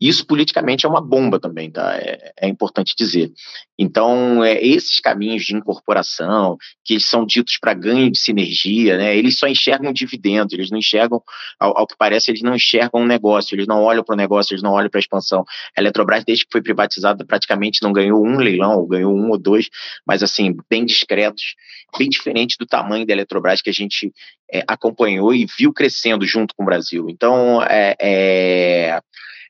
Isso 0.00 0.26
politicamente 0.26 0.84
é 0.84 0.88
uma 0.88 1.00
bomba 1.00 1.40
também, 1.40 1.70
tá? 1.70 1.96
É, 1.96 2.32
é 2.42 2.48
importante 2.48 2.94
dizer. 2.96 3.32
Então, 3.78 4.44
é, 4.44 4.62
esses 4.62 5.00
caminhos 5.00 5.44
de 5.44 5.54
incorporação, 5.54 6.58
que 6.84 7.00
são 7.00 7.24
ditos 7.24 7.58
para 7.58 7.72
ganho 7.72 8.10
de 8.10 8.18
sinergia, 8.18 8.98
né? 8.98 9.16
Eles 9.16 9.38
só 9.38 9.46
enxergam 9.46 9.92
dividendos, 9.92 10.52
eles 10.52 10.70
não 10.70 10.78
enxergam, 10.78 11.22
ao, 11.58 11.78
ao 11.78 11.86
que 11.86 11.96
parece, 11.96 12.30
eles 12.30 12.42
não 12.42 12.54
enxergam 12.54 13.00
um 13.00 13.06
negócio, 13.06 13.54
eles 13.54 13.66
não 13.66 13.82
olham 13.82 14.04
para 14.04 14.12
o 14.12 14.16
negócio, 14.16 14.52
eles 14.52 14.62
não 14.62 14.72
olham 14.72 14.90
para 14.90 14.98
a 14.98 15.00
expansão. 15.00 15.44
A 15.76 15.80
Eletrobras, 15.80 16.24
desde 16.24 16.44
que 16.44 16.52
foi 16.52 16.62
privatizada, 16.62 17.24
praticamente 17.24 17.82
não 17.82 17.92
ganhou 17.92 18.22
um 18.22 18.36
leilão, 18.36 18.76
ou 18.76 18.86
ganhou 18.86 19.14
um 19.14 19.30
ou 19.30 19.38
dois, 19.38 19.70
mas 20.06 20.22
assim, 20.22 20.54
bem 20.68 20.84
discretos, 20.84 21.54
bem 21.98 22.08
diferente 22.08 22.56
do 22.58 22.66
tamanho 22.66 23.06
da 23.06 23.14
Eletrobras 23.14 23.62
que 23.62 23.70
a 23.70 23.72
gente 23.72 24.12
é, 24.52 24.62
acompanhou 24.66 25.34
e 25.34 25.46
viu 25.58 25.72
crescendo 25.72 26.26
junto 26.26 26.54
com 26.54 26.64
o 26.64 26.66
Brasil. 26.66 27.06
Então, 27.08 27.62
é, 27.62 29.00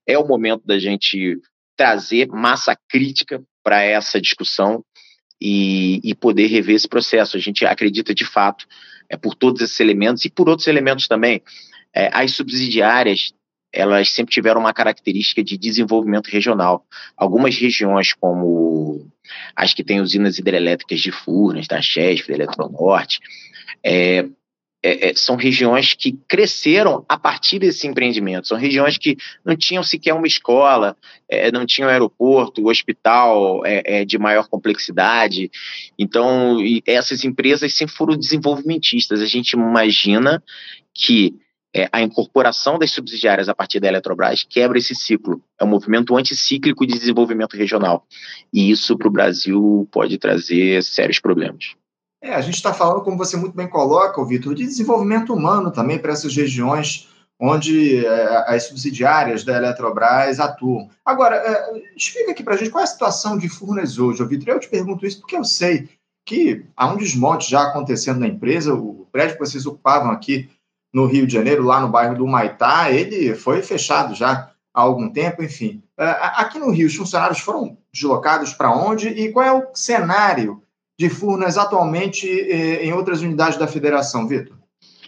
é 0.06 0.18
o 0.18 0.26
momento 0.26 0.66
da 0.66 0.78
gente 0.78 1.40
trazer 1.76 2.28
massa 2.28 2.76
crítica 2.88 3.42
para 3.62 3.82
essa 3.82 4.20
discussão 4.20 4.84
e, 5.40 6.00
e, 6.02 6.14
poder 6.14 6.46
rever 6.46 6.76
esse 6.76 6.88
processo. 6.88 7.36
A 7.36 7.40
gente 7.40 7.66
acredita 7.66 8.14
de 8.14 8.24
fato 8.24 8.66
é, 9.10 9.16
por 9.16 9.34
todos 9.34 9.60
esses 9.60 9.78
elementos 9.80 10.24
e 10.24 10.30
por 10.30 10.48
outros 10.48 10.68
elementos 10.68 11.06
também. 11.06 11.42
É, 11.94 12.10
as 12.12 12.32
subsidiárias 12.32 13.32
elas 13.72 14.08
sempre 14.10 14.32
tiveram 14.32 14.60
uma 14.60 14.72
característica 14.72 15.44
de 15.44 15.58
desenvolvimento 15.58 16.28
regional. 16.28 16.86
Algumas 17.14 17.58
regiões, 17.58 18.14
como 18.14 19.06
as 19.54 19.74
que 19.74 19.84
têm 19.84 20.00
usinas 20.00 20.38
hidrelétricas 20.38 21.00
de 21.00 21.12
Furnas, 21.12 21.66
da 21.66 21.82
Chesf, 21.82 22.26
da 22.28 22.34
Eletronorte, 22.34 23.20
é, 23.84 24.26
é, 24.86 25.08
é, 25.08 25.14
são 25.14 25.34
regiões 25.34 25.94
que 25.94 26.12
cresceram 26.28 27.04
a 27.08 27.18
partir 27.18 27.58
desse 27.58 27.88
empreendimento. 27.88 28.46
São 28.46 28.56
regiões 28.56 28.96
que 28.96 29.16
não 29.44 29.56
tinham 29.56 29.82
sequer 29.82 30.14
uma 30.14 30.28
escola, 30.28 30.96
é, 31.28 31.50
não 31.50 31.66
tinham 31.66 31.90
aeroporto, 31.90 32.68
hospital 32.68 33.66
é, 33.66 33.82
é, 33.84 34.04
de 34.04 34.16
maior 34.16 34.46
complexidade. 34.48 35.50
Então, 35.98 36.58
essas 36.86 37.24
empresas 37.24 37.74
sempre 37.74 37.96
foram 37.96 38.16
desenvolvimentistas. 38.16 39.20
A 39.20 39.26
gente 39.26 39.54
imagina 39.54 40.40
que 40.94 41.34
é, 41.74 41.88
a 41.92 42.00
incorporação 42.00 42.78
das 42.78 42.92
subsidiárias 42.92 43.48
a 43.48 43.54
partir 43.54 43.80
da 43.80 43.88
Eletrobras 43.88 44.46
quebra 44.48 44.78
esse 44.78 44.94
ciclo. 44.94 45.42
É 45.60 45.64
um 45.64 45.68
movimento 45.68 46.16
anticíclico 46.16 46.86
de 46.86 46.94
desenvolvimento 46.94 47.56
regional. 47.56 48.06
E 48.52 48.70
isso 48.70 48.96
para 48.96 49.08
o 49.08 49.10
Brasil 49.10 49.88
pode 49.90 50.16
trazer 50.16 50.80
sérios 50.84 51.18
problemas. 51.18 51.74
É, 52.22 52.34
a 52.34 52.40
gente 52.40 52.54
está 52.54 52.72
falando, 52.72 53.02
como 53.02 53.16
você 53.16 53.36
muito 53.36 53.54
bem 53.54 53.68
coloca, 53.68 54.24
Vitor, 54.24 54.54
de 54.54 54.64
desenvolvimento 54.64 55.34
humano 55.34 55.70
também 55.70 55.98
para 55.98 56.12
essas 56.12 56.34
regiões 56.34 57.08
onde 57.38 58.04
é, 58.04 58.54
as 58.54 58.64
subsidiárias 58.64 59.44
da 59.44 59.56
Eletrobras 59.56 60.40
atuam. 60.40 60.88
Agora, 61.04 61.36
é, 61.36 61.82
explica 61.94 62.30
aqui 62.30 62.42
para 62.42 62.54
a 62.54 62.56
gente 62.56 62.70
qual 62.70 62.80
é 62.80 62.84
a 62.84 62.88
situação 62.88 63.36
de 63.36 63.48
Furnas 63.48 63.98
hoje, 63.98 64.24
Vitor. 64.24 64.54
Eu 64.54 64.60
te 64.60 64.68
pergunto 64.68 65.06
isso 65.06 65.20
porque 65.20 65.36
eu 65.36 65.44
sei 65.44 65.88
que 66.24 66.64
há 66.76 66.88
um 66.88 66.96
desmonte 66.96 67.50
já 67.50 67.62
acontecendo 67.62 68.20
na 68.20 68.26
empresa. 68.26 68.74
O 68.74 69.06
prédio 69.12 69.34
que 69.34 69.46
vocês 69.46 69.66
ocupavam 69.66 70.10
aqui 70.10 70.48
no 70.92 71.06
Rio 71.06 71.26
de 71.26 71.34
Janeiro, 71.34 71.62
lá 71.62 71.80
no 71.80 71.88
bairro 71.88 72.16
do 72.16 72.26
Maitá, 72.26 72.90
ele 72.90 73.34
foi 73.34 73.62
fechado 73.62 74.14
já 74.14 74.50
há 74.74 74.80
algum 74.80 75.10
tempo, 75.10 75.42
enfim. 75.42 75.82
É, 75.98 76.04
aqui 76.36 76.58
no 76.58 76.70
Rio, 76.70 76.86
os 76.86 76.96
funcionários 76.96 77.40
foram 77.40 77.76
deslocados 77.92 78.54
para 78.54 78.74
onde 78.74 79.08
e 79.08 79.30
qual 79.30 79.44
é 79.44 79.52
o 79.52 79.74
cenário 79.74 80.62
de 80.98 81.10
Furnas 81.10 81.58
atualmente 81.58 82.28
eh, 82.28 82.84
em 82.84 82.92
outras 82.92 83.20
unidades 83.20 83.58
da 83.58 83.66
federação, 83.66 84.26
Vitor? 84.26 84.56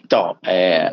Então, 0.04 0.36
é, 0.44 0.90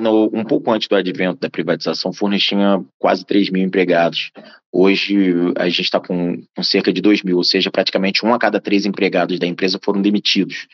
no, 0.00 0.30
um 0.32 0.44
pouco 0.44 0.70
antes 0.70 0.88
do 0.88 0.96
advento 0.96 1.40
da 1.40 1.50
privatização, 1.50 2.12
Furnas 2.12 2.42
tinha 2.42 2.82
quase 2.98 3.24
3 3.24 3.50
mil 3.50 3.62
empregados. 3.62 4.30
Hoje 4.72 5.34
a 5.56 5.68
gente 5.68 5.82
está 5.82 6.00
com, 6.00 6.42
com, 6.54 6.62
cerca 6.62 6.92
de 6.92 7.00
2 7.00 7.22
mil, 7.22 7.36
ou 7.36 7.44
seja, 7.44 7.70
praticamente 7.70 8.24
um 8.24 8.34
a 8.34 8.38
cada 8.38 8.60
três 8.60 8.84
empregados 8.84 9.38
da 9.38 9.46
empresa 9.46 9.80
foram 9.82 10.02
demitidos 10.02 10.66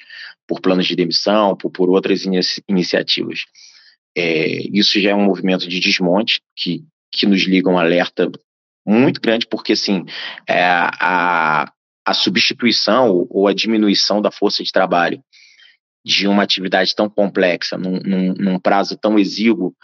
por 0.46 0.61
planos 0.61 0.87
de 0.87 0.96
demissão, 0.96 1.56
por, 1.56 1.70
por 1.70 1.88
outras 1.88 2.25
iniciativas. 2.68 3.44
É, 4.16 4.62
isso 4.72 5.00
já 5.00 5.11
é 5.11 5.14
um 5.14 5.25
movimento 5.25 5.68
de 5.68 5.80
desmonte 5.80 6.40
que, 6.56 6.84
que 7.11 7.26
nos 7.26 7.42
liga 7.42 7.70
um 7.70 7.78
alerta 7.78 8.30
muito 8.87 9.20
grande, 9.20 9.46
porque 9.46 9.72
assim, 9.72 10.04
é, 10.49 10.62
a, 10.64 11.72
a 12.04 12.14
substituição 12.14 13.26
ou 13.30 13.47
a 13.47 13.54
diminuição 13.54 14.21
da 14.21 14.30
força 14.30 14.62
de 14.62 14.73
trabalho 14.73 15.23
de 16.04 16.26
uma 16.26 16.42
atividade 16.42 16.94
tão 16.97 17.09
complexa, 17.09 17.78
num, 17.78 18.00
num, 18.04 18.35
num, 18.35 18.59
prazo 18.59 18.97
tão 18.97 19.18
exíguo, 19.18 19.75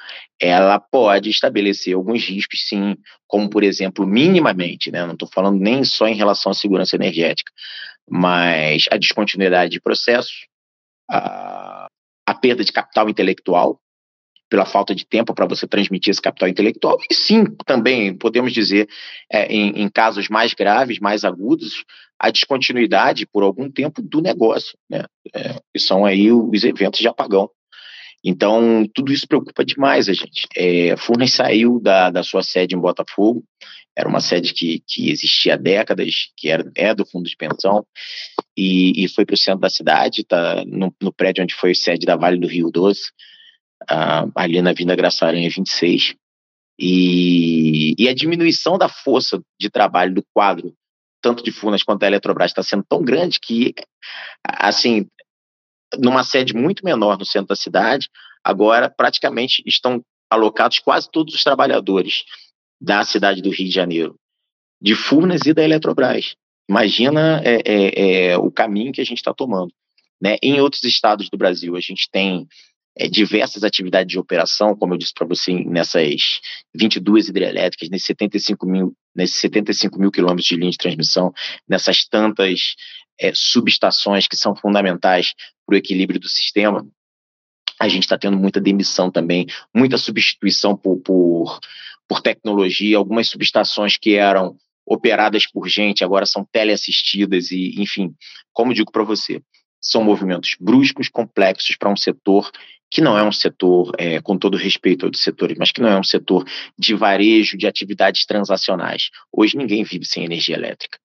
ela 0.40 0.80
pode 0.80 1.30
estabelecer 1.30 1.94
alguns 1.94 2.24
riscos, 2.24 2.66
sim, 2.68 2.96
como, 3.26 3.48
por 3.48 3.62
exemplo, 3.62 4.04
minimamente, 4.04 4.90
né? 4.90 5.06
não 5.06 5.12
estou 5.12 5.28
falando 5.32 5.60
nem 5.60 5.84
só 5.84 6.08
em 6.08 6.16
relação 6.16 6.50
à 6.50 6.54
segurança 6.54 6.96
energética, 6.96 7.52
mas 8.08 8.86
a 8.90 8.96
descontinuidade 8.96 9.70
de 9.70 9.80
processos, 9.80 10.48
a, 11.08 11.86
a 12.26 12.34
perda 12.34 12.64
de 12.64 12.72
capital 12.72 13.08
intelectual, 13.08 13.80
pela 14.48 14.64
falta 14.64 14.94
de 14.94 15.06
tempo 15.06 15.34
para 15.34 15.46
você 15.46 15.66
transmitir 15.66 16.10
esse 16.10 16.22
capital 16.22 16.48
intelectual. 16.48 16.98
E 17.10 17.14
sim, 17.14 17.44
também 17.66 18.16
podemos 18.16 18.52
dizer, 18.52 18.88
é, 19.30 19.46
em, 19.46 19.82
em, 19.82 19.88
casos 19.88 20.28
mais 20.28 20.54
graves, 20.54 20.98
mais 20.98 21.24
agudos, 21.24 21.84
a 22.18 22.30
descontinuidade 22.30 23.26
por 23.26 23.42
algum 23.42 23.70
tempo 23.70 24.02
do 24.02 24.20
negócio, 24.20 24.76
né? 24.90 25.04
É, 25.34 25.54
que 25.72 25.78
são 25.78 26.04
aí 26.04 26.32
os 26.32 26.64
eventos 26.64 27.00
de 27.00 27.08
apagão. 27.08 27.50
Então, 28.24 28.84
tudo 28.92 29.12
isso 29.12 29.28
preocupa 29.28 29.64
demais 29.64 30.08
a 30.08 30.12
gente. 30.12 30.46
É, 30.56 30.96
Furnas 30.96 31.32
saiu 31.32 31.80
da, 31.80 32.10
da 32.10 32.22
sua 32.22 32.42
sede 32.42 32.74
em 32.74 32.80
Botafogo, 32.80 33.44
era 33.96 34.08
uma 34.08 34.20
sede 34.20 34.52
que, 34.54 34.82
que 34.86 35.10
existia 35.10 35.54
há 35.54 35.56
décadas, 35.56 36.30
que 36.36 36.48
era, 36.48 36.68
é 36.76 36.94
do 36.94 37.06
fundo 37.06 37.28
de 37.28 37.36
pensão, 37.36 37.84
e, 38.56 39.04
e 39.04 39.08
foi 39.08 39.24
para 39.24 39.34
o 39.34 39.36
centro 39.36 39.60
da 39.60 39.70
cidade, 39.70 40.24
tá 40.24 40.64
no, 40.66 40.94
no, 41.00 41.12
prédio 41.12 41.42
onde 41.42 41.54
foi 41.54 41.74
sede 41.74 42.06
da 42.06 42.16
Vale 42.16 42.38
do 42.38 42.46
Rio 42.46 42.70
Doce, 42.70 43.10
uh, 43.90 44.30
ali 44.34 44.62
na 44.62 44.72
Vinda 44.72 44.94
Graça 44.94 45.26
Aranha 45.26 45.50
26. 45.50 46.14
E, 46.80 47.94
e 47.98 48.08
a 48.08 48.14
diminuição 48.14 48.78
da 48.78 48.88
força 48.88 49.40
de 49.60 49.68
trabalho 49.68 50.14
do 50.14 50.24
quadro, 50.32 50.72
tanto 51.20 51.42
de 51.42 51.52
Furnas 51.52 51.82
quanto 51.82 52.00
da 52.00 52.06
Eletrobras, 52.06 52.50
está 52.50 52.62
sendo 52.62 52.84
tão 52.88 53.02
grande 53.02 53.40
que, 53.40 53.74
assim, 54.44 55.06
numa 55.98 56.24
sede 56.24 56.54
muito 56.54 56.84
menor 56.84 57.18
no 57.18 57.24
centro 57.24 57.48
da 57.48 57.56
cidade, 57.56 58.08
agora 58.44 58.90
praticamente 58.90 59.62
estão 59.66 60.02
alocados 60.30 60.78
quase 60.78 61.10
todos 61.10 61.34
os 61.34 61.42
trabalhadores 61.42 62.24
da 62.80 63.02
cidade 63.04 63.42
do 63.42 63.50
Rio 63.50 63.66
de 63.66 63.74
Janeiro, 63.74 64.16
de 64.80 64.94
Furnas 64.94 65.42
e 65.46 65.52
da 65.52 65.62
Eletrobras. 65.62 66.34
Imagina 66.68 67.40
é, 67.42 67.62
é, 67.64 68.26
é, 68.30 68.38
o 68.38 68.50
caminho 68.50 68.92
que 68.92 69.00
a 69.00 69.04
gente 69.04 69.18
está 69.18 69.32
tomando. 69.32 69.72
Né? 70.20 70.36
Em 70.42 70.60
outros 70.60 70.84
estados 70.84 71.28
do 71.30 71.38
Brasil, 71.38 71.76
a 71.76 71.80
gente 71.80 72.08
tem 72.10 72.46
é, 72.96 73.08
diversas 73.08 73.64
atividades 73.64 74.12
de 74.12 74.18
operação, 74.18 74.76
como 74.76 74.94
eu 74.94 74.98
disse 74.98 75.14
para 75.14 75.26
você, 75.26 75.52
nessas 75.64 76.40
22 76.74 77.28
hidrelétricas, 77.28 77.88
nesses 77.88 78.06
75 78.06 78.66
mil, 78.66 78.94
nesses 79.18 79.40
75 79.40 79.98
mil 79.98 80.12
quilômetros 80.12 80.46
de 80.46 80.54
linha 80.54 80.70
de 80.70 80.78
transmissão, 80.78 81.32
nessas 81.68 82.06
tantas 82.06 82.76
é, 83.20 83.32
subestações 83.34 84.28
que 84.28 84.36
são 84.36 84.54
fundamentais 84.54 85.34
para 85.66 85.74
o 85.74 85.76
equilíbrio 85.76 86.20
do 86.20 86.28
sistema. 86.28 86.86
A 87.80 87.88
gente 87.88 88.04
está 88.04 88.16
tendo 88.16 88.36
muita 88.36 88.60
demissão 88.60 89.10
também, 89.10 89.46
muita 89.74 89.98
substituição 89.98 90.76
por, 90.76 91.00
por, 91.00 91.58
por 92.08 92.20
tecnologia, 92.22 92.96
algumas 92.96 93.28
subestações 93.28 93.98
que 93.98 94.14
eram 94.14 94.56
operadas 94.86 95.46
por 95.46 95.68
gente 95.68 96.04
agora 96.04 96.24
são 96.24 96.46
teleassistidas 96.50 97.50
e, 97.50 97.74
enfim, 97.76 98.14
como 98.52 98.72
digo 98.72 98.90
para 98.90 99.04
você, 99.04 99.42
são 99.80 100.02
movimentos 100.02 100.56
bruscos, 100.58 101.08
complexos 101.08 101.76
para 101.76 101.90
um 101.90 101.96
setor 101.96 102.50
que 102.90 103.00
não 103.00 103.18
é 103.18 103.22
um 103.22 103.32
setor, 103.32 103.92
é, 103.98 104.20
com 104.20 104.36
todo 104.38 104.56
respeito 104.56 105.06
aos 105.06 105.22
setores, 105.22 105.56
mas 105.58 105.72
que 105.72 105.80
não 105.80 105.88
é 105.88 105.98
um 105.98 106.04
setor 106.04 106.44
de 106.78 106.94
varejo, 106.94 107.56
de 107.56 107.66
atividades 107.66 108.24
transacionais. 108.24 109.10
Hoje 109.32 109.56
ninguém 109.56 109.84
vive 109.84 110.04
sem 110.04 110.24
energia 110.24 110.56
elétrica. 110.56 110.98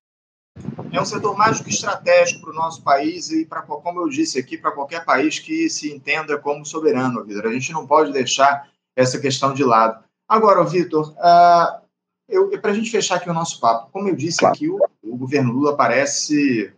É 0.91 1.01
um 1.01 1.05
setor 1.05 1.35
mais 1.35 1.57
do 1.57 1.63
que 1.63 1.71
estratégico 1.71 2.41
para 2.41 2.51
o 2.51 2.55
nosso 2.55 2.83
país 2.83 3.31
e, 3.31 3.45
para, 3.45 3.63
como 3.63 4.01
eu 4.01 4.07
disse 4.07 4.37
aqui, 4.37 4.57
para 4.57 4.71
qualquer 4.71 5.03
país 5.03 5.39
que 5.39 5.67
se 5.69 5.91
entenda 5.91 6.37
como 6.37 6.65
soberano, 6.65 7.25
Vitor. 7.25 7.47
A 7.47 7.53
gente 7.53 7.71
não 7.71 7.87
pode 7.87 8.13
deixar 8.13 8.69
essa 8.95 9.19
questão 9.19 9.53
de 9.53 9.63
lado. 9.63 10.03
Agora, 10.27 10.63
Vitor, 10.63 11.11
uh, 11.13 12.57
para 12.59 12.71
a 12.71 12.73
gente 12.73 12.91
fechar 12.91 13.15
aqui 13.15 13.29
o 13.29 13.33
nosso 13.33 13.59
papo, 13.59 13.91
como 13.91 14.09
eu 14.09 14.15
disse 14.15 14.39
claro. 14.39 14.55
aqui, 14.55 14.69
o, 14.69 14.79
o 15.01 15.17
governo 15.17 15.51
Lula 15.51 15.75
parece 15.75 16.71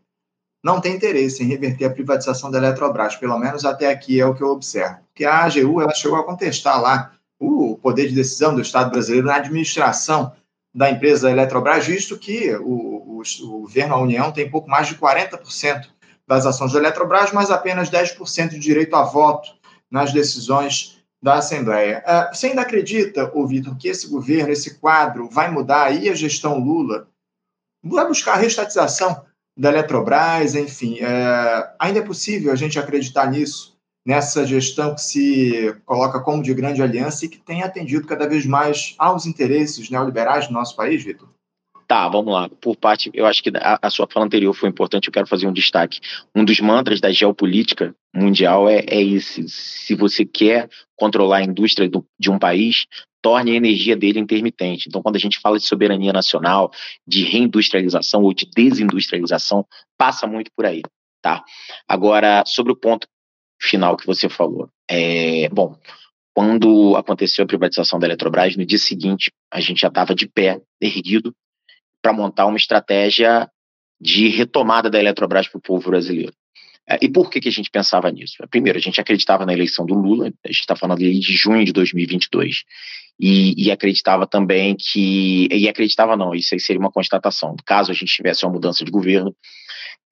não 0.66 0.82
tem 0.82 0.96
interesse 0.96 1.44
em 1.44 1.46
reverter 1.46 1.86
a 1.86 1.92
privatização 1.92 2.50
da 2.50 2.58
Eletrobras, 2.58 3.16
pelo 3.16 3.38
menos 3.38 3.64
até 3.64 3.92
aqui 3.92 4.20
é 4.20 4.26
o 4.26 4.34
que 4.34 4.42
eu 4.42 4.48
observo. 4.48 4.98
Porque 5.14 5.24
a 5.24 5.44
AGU 5.44 5.80
ela 5.80 5.94
chegou 5.94 6.18
a 6.18 6.24
contestar 6.24 6.82
lá 6.82 7.12
o 7.40 7.78
poder 7.78 8.08
de 8.08 8.16
decisão 8.16 8.56
do 8.56 8.62
Estado 8.62 8.90
brasileiro 8.90 9.28
na 9.28 9.36
administração 9.36 10.34
da 10.74 10.90
empresa 10.90 11.30
Eletrobras, 11.30 11.86
visto 11.86 12.18
que 12.18 12.52
o, 12.56 13.20
o, 13.20 13.22
o 13.22 13.60
governo, 13.62 13.94
a 13.94 14.02
União, 14.02 14.32
tem 14.32 14.50
pouco 14.50 14.68
mais 14.68 14.88
de 14.88 14.96
40% 14.96 15.86
das 16.28 16.48
ações 16.48 16.74
da 16.74 16.80
Eletrobras, 16.80 17.32
mas 17.32 17.52
apenas 17.52 17.92
10% 17.92 18.50
de 18.50 18.58
direito 18.58 18.96
a 18.96 19.04
voto 19.04 19.52
nas 19.92 20.12
decisões 20.12 21.00
da 21.22 21.36
Assembleia. 21.36 22.04
Uh, 22.08 22.36
você 22.36 22.48
ainda 22.48 22.64
acredita, 22.64 23.32
Vitor, 23.48 23.78
que 23.78 23.88
esse 23.88 24.08
governo, 24.08 24.52
esse 24.52 24.80
quadro, 24.80 25.30
vai 25.30 25.52
mudar 25.52 25.84
aí 25.84 26.10
a 26.10 26.16
gestão 26.16 26.58
Lula? 26.58 27.08
Vai 27.84 28.08
buscar 28.08 28.34
a 28.34 28.38
restatização 28.38 29.25
da 29.58 29.70
Eletrobras, 29.70 30.56
enfim. 30.56 30.96
Uh, 30.96 31.70
ainda 31.80 32.00
é 32.00 32.04
possível 32.04 32.52
a 32.52 32.56
gente 32.56 32.78
acreditar 32.78 33.30
nisso, 33.30 33.78
nessa 34.06 34.46
gestão 34.46 34.94
que 34.94 35.02
se 35.02 35.76
coloca 35.86 36.20
como 36.20 36.44
de 36.44 36.54
grande 36.54 36.82
aliança 36.82 37.26
e 37.26 37.30
que 37.30 37.38
tem 37.38 37.64
atendido 37.64 38.08
cada 38.08 38.28
vez 38.28 38.46
mais 38.46 38.96
aos 38.98 39.26
interesses 39.26 39.90
neoliberais 39.90 40.48
do 40.48 40.54
nosso 40.54 40.76
país, 40.76 41.04
Vitor? 41.04 41.35
Tá, 41.96 42.10
vamos 42.10 42.34
lá. 42.34 42.50
Por 42.50 42.76
parte, 42.76 43.10
eu 43.14 43.26
acho 43.26 43.42
que 43.42 43.50
a, 43.56 43.80
a, 43.82 43.90
sua 43.90 44.06
fala 44.06 44.26
anterior 44.26 44.54
foi 44.54 44.68
importante, 44.68 45.08
eu 45.08 45.14
quero 45.14 45.26
fazer 45.26 45.48
um 45.48 45.54
destaque. 45.54 46.02
Um 46.36 46.44
dos 46.44 46.60
mantras 46.60 47.00
da 47.00 47.10
geopolítica 47.10 47.96
mundial 48.14 48.68
é, 48.68 48.80
é 48.86 49.02
esse: 49.02 49.48
se 49.48 49.96
você 49.96 50.26
quer 50.26 50.68
controlar 50.98 51.38
a 51.38 51.44
indústria 51.44 51.88
do, 51.88 52.06
de 52.20 52.30
um 52.30 52.38
país, 52.38 52.86
torne 53.22 53.52
a 53.52 53.56
energia 53.56 53.96
dele 53.96 54.20
intermitente. 54.20 54.90
Então, 54.90 55.02
quando 55.02 55.16
a 55.16 55.20
gente 55.20 55.40
fala 55.40 55.58
de 55.58 55.66
soberania 55.66 56.12
nacional, 56.12 56.70
de 57.08 57.24
reindustrialização 57.24 58.24
ou 58.24 58.34
de 58.34 58.46
desindustrialização, 58.54 59.66
passa 59.98 60.28
muito 60.28 60.52
por 60.54 60.66
aí, 60.66 60.82
tá? 61.22 61.46
Agora, 61.88 62.44
sobre 62.46 62.74
o 62.74 62.76
ponto 62.76 63.08
final 63.58 63.96
que 63.96 64.06
você 64.06 64.28
falou, 64.28 64.68
é, 64.92 65.48
bom, 65.48 65.80
quando 66.34 66.98
aconteceu 66.98 67.46
a 67.46 67.48
privatização 67.48 67.98
da 67.98 68.06
Eletrobras, 68.06 68.58
no 68.58 68.66
dia 68.66 68.80
seguinte, 68.80 69.32
a 69.50 69.62
gente 69.62 69.80
já 69.80 69.88
estava 69.88 70.14
de 70.14 70.28
pé, 70.28 70.60
erguido, 70.82 71.34
para 72.06 72.14
montar 72.14 72.46
uma 72.46 72.58
estratégia 72.58 73.50
de 74.00 74.28
retomada 74.28 74.92
da 74.92 75.00
Eletrobras 75.00 75.48
para 75.48 75.58
o 75.58 75.62
povo 75.62 75.90
brasileiro. 75.90 76.32
É, 76.88 77.00
e 77.02 77.10
por 77.10 77.32
que, 77.32 77.42
que 77.42 77.50
a 77.50 77.52
gente 77.52 77.72
pensava 77.72 78.12
nisso? 78.12 78.36
Primeiro, 78.52 78.78
a 78.78 78.82
gente 78.82 79.02
acreditava 79.02 79.44
na 79.44 79.54
eleição 79.54 79.88
do 79.88 79.96
Lula, 79.96 80.32
a 80.44 80.48
gente 80.48 80.60
está 80.60 80.76
falando 80.76 81.00
ali 81.00 81.20
de 81.20 81.34
junho 81.34 81.66
de 81.66 81.74
2022, 81.74 82.64
e, 83.20 83.56
e, 83.58 83.72
acreditava 83.72 84.28
também 84.28 84.76
que. 84.76 85.48
E 85.52 85.68
acreditava 85.68 86.16
não, 86.16 86.36
isso 86.36 86.54
aí 86.54 86.60
seria 86.60 86.80
uma 86.80 86.92
constatação. 86.92 87.56
Caso 87.66 87.90
a 87.90 87.96
gente 87.96 88.14
tivesse 88.14 88.46
uma 88.46 88.54
mudança 88.54 88.86
de 88.86 88.92
governo, 88.92 89.36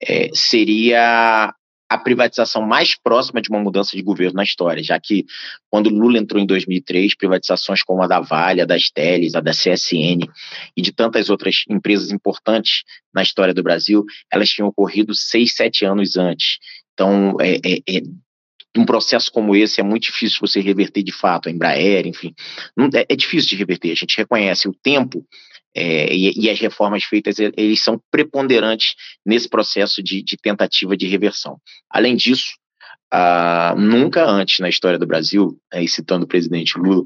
é, 0.02 0.30
seria 0.32 1.54
a 1.88 1.98
privatização 1.98 2.62
mais 2.62 2.96
próxima 2.96 3.40
de 3.40 3.50
uma 3.50 3.60
mudança 3.60 3.96
de 3.96 4.02
governo 4.02 4.36
na 4.36 4.42
história, 4.42 4.82
já 4.82 4.98
que 4.98 5.24
quando 5.70 5.90
Lula 5.90 6.18
entrou 6.18 6.42
em 6.42 6.46
2003, 6.46 7.14
privatizações 7.14 7.82
como 7.82 8.02
a 8.02 8.06
da 8.06 8.20
Vale, 8.20 8.60
a 8.60 8.64
das 8.64 8.90
Teles, 8.90 9.34
a 9.34 9.40
da 9.40 9.52
CSN 9.52 10.26
e 10.76 10.82
de 10.82 10.92
tantas 10.92 11.30
outras 11.30 11.64
empresas 11.68 12.10
importantes 12.10 12.84
na 13.12 13.22
história 13.22 13.54
do 13.54 13.62
Brasil, 13.62 14.04
elas 14.32 14.48
tinham 14.48 14.68
ocorrido 14.68 15.14
seis, 15.14 15.54
sete 15.54 15.84
anos 15.84 16.16
antes. 16.16 16.58
Então, 16.94 17.36
é, 17.40 17.56
é, 17.56 17.98
é 17.98 18.02
um 18.76 18.84
processo 18.84 19.30
como 19.30 19.54
esse 19.54 19.80
é 19.80 19.84
muito 19.84 20.04
difícil 20.04 20.38
você 20.40 20.60
reverter 20.60 21.02
de 21.02 21.12
fato, 21.12 21.48
a 21.48 21.52
Embraer, 21.52 22.06
enfim, 22.06 22.34
é, 22.94 23.06
é 23.08 23.16
difícil 23.16 23.50
de 23.50 23.56
reverter. 23.56 23.92
A 23.92 23.94
gente 23.94 24.16
reconhece 24.16 24.68
o 24.68 24.74
tempo 24.74 25.24
é, 25.74 26.14
e, 26.14 26.32
e, 26.44 26.50
as 26.50 26.58
reformas 26.60 27.04
feitas, 27.04 27.36
eles 27.38 27.82
são 27.82 28.00
preponderantes 28.10 28.94
nesse 29.26 29.48
processo 29.48 30.02
de, 30.02 30.22
de 30.22 30.36
tentativa 30.36 30.96
de 30.96 31.08
reversão. 31.08 31.58
Além 31.90 32.14
disso, 32.14 32.54
ah, 33.10 33.74
nunca 33.76 34.24
antes 34.24 34.60
na 34.60 34.68
história 34.68 34.98
do 34.98 35.06
Brasil, 35.06 35.58
aí 35.72 35.88
citando 35.88 36.24
o 36.24 36.28
presidente 36.28 36.78
Lula, 36.78 37.04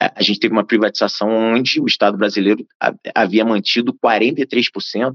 a 0.00 0.22
gente 0.22 0.40
teve 0.40 0.52
uma 0.52 0.64
privatização 0.64 1.28
onde 1.30 1.80
o 1.80 1.86
Estado 1.86 2.16
brasileiro 2.16 2.66
havia 3.14 3.44
mantido 3.44 3.94
43% 3.94 5.14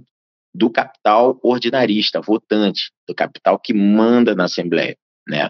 do 0.53 0.69
capital 0.69 1.37
ordinarista, 1.43 2.21
votante, 2.21 2.91
do 3.07 3.13
capital 3.13 3.59
que 3.59 3.73
manda 3.73 4.33
na 4.33 4.45
Assembleia 4.45 4.97
né? 5.27 5.49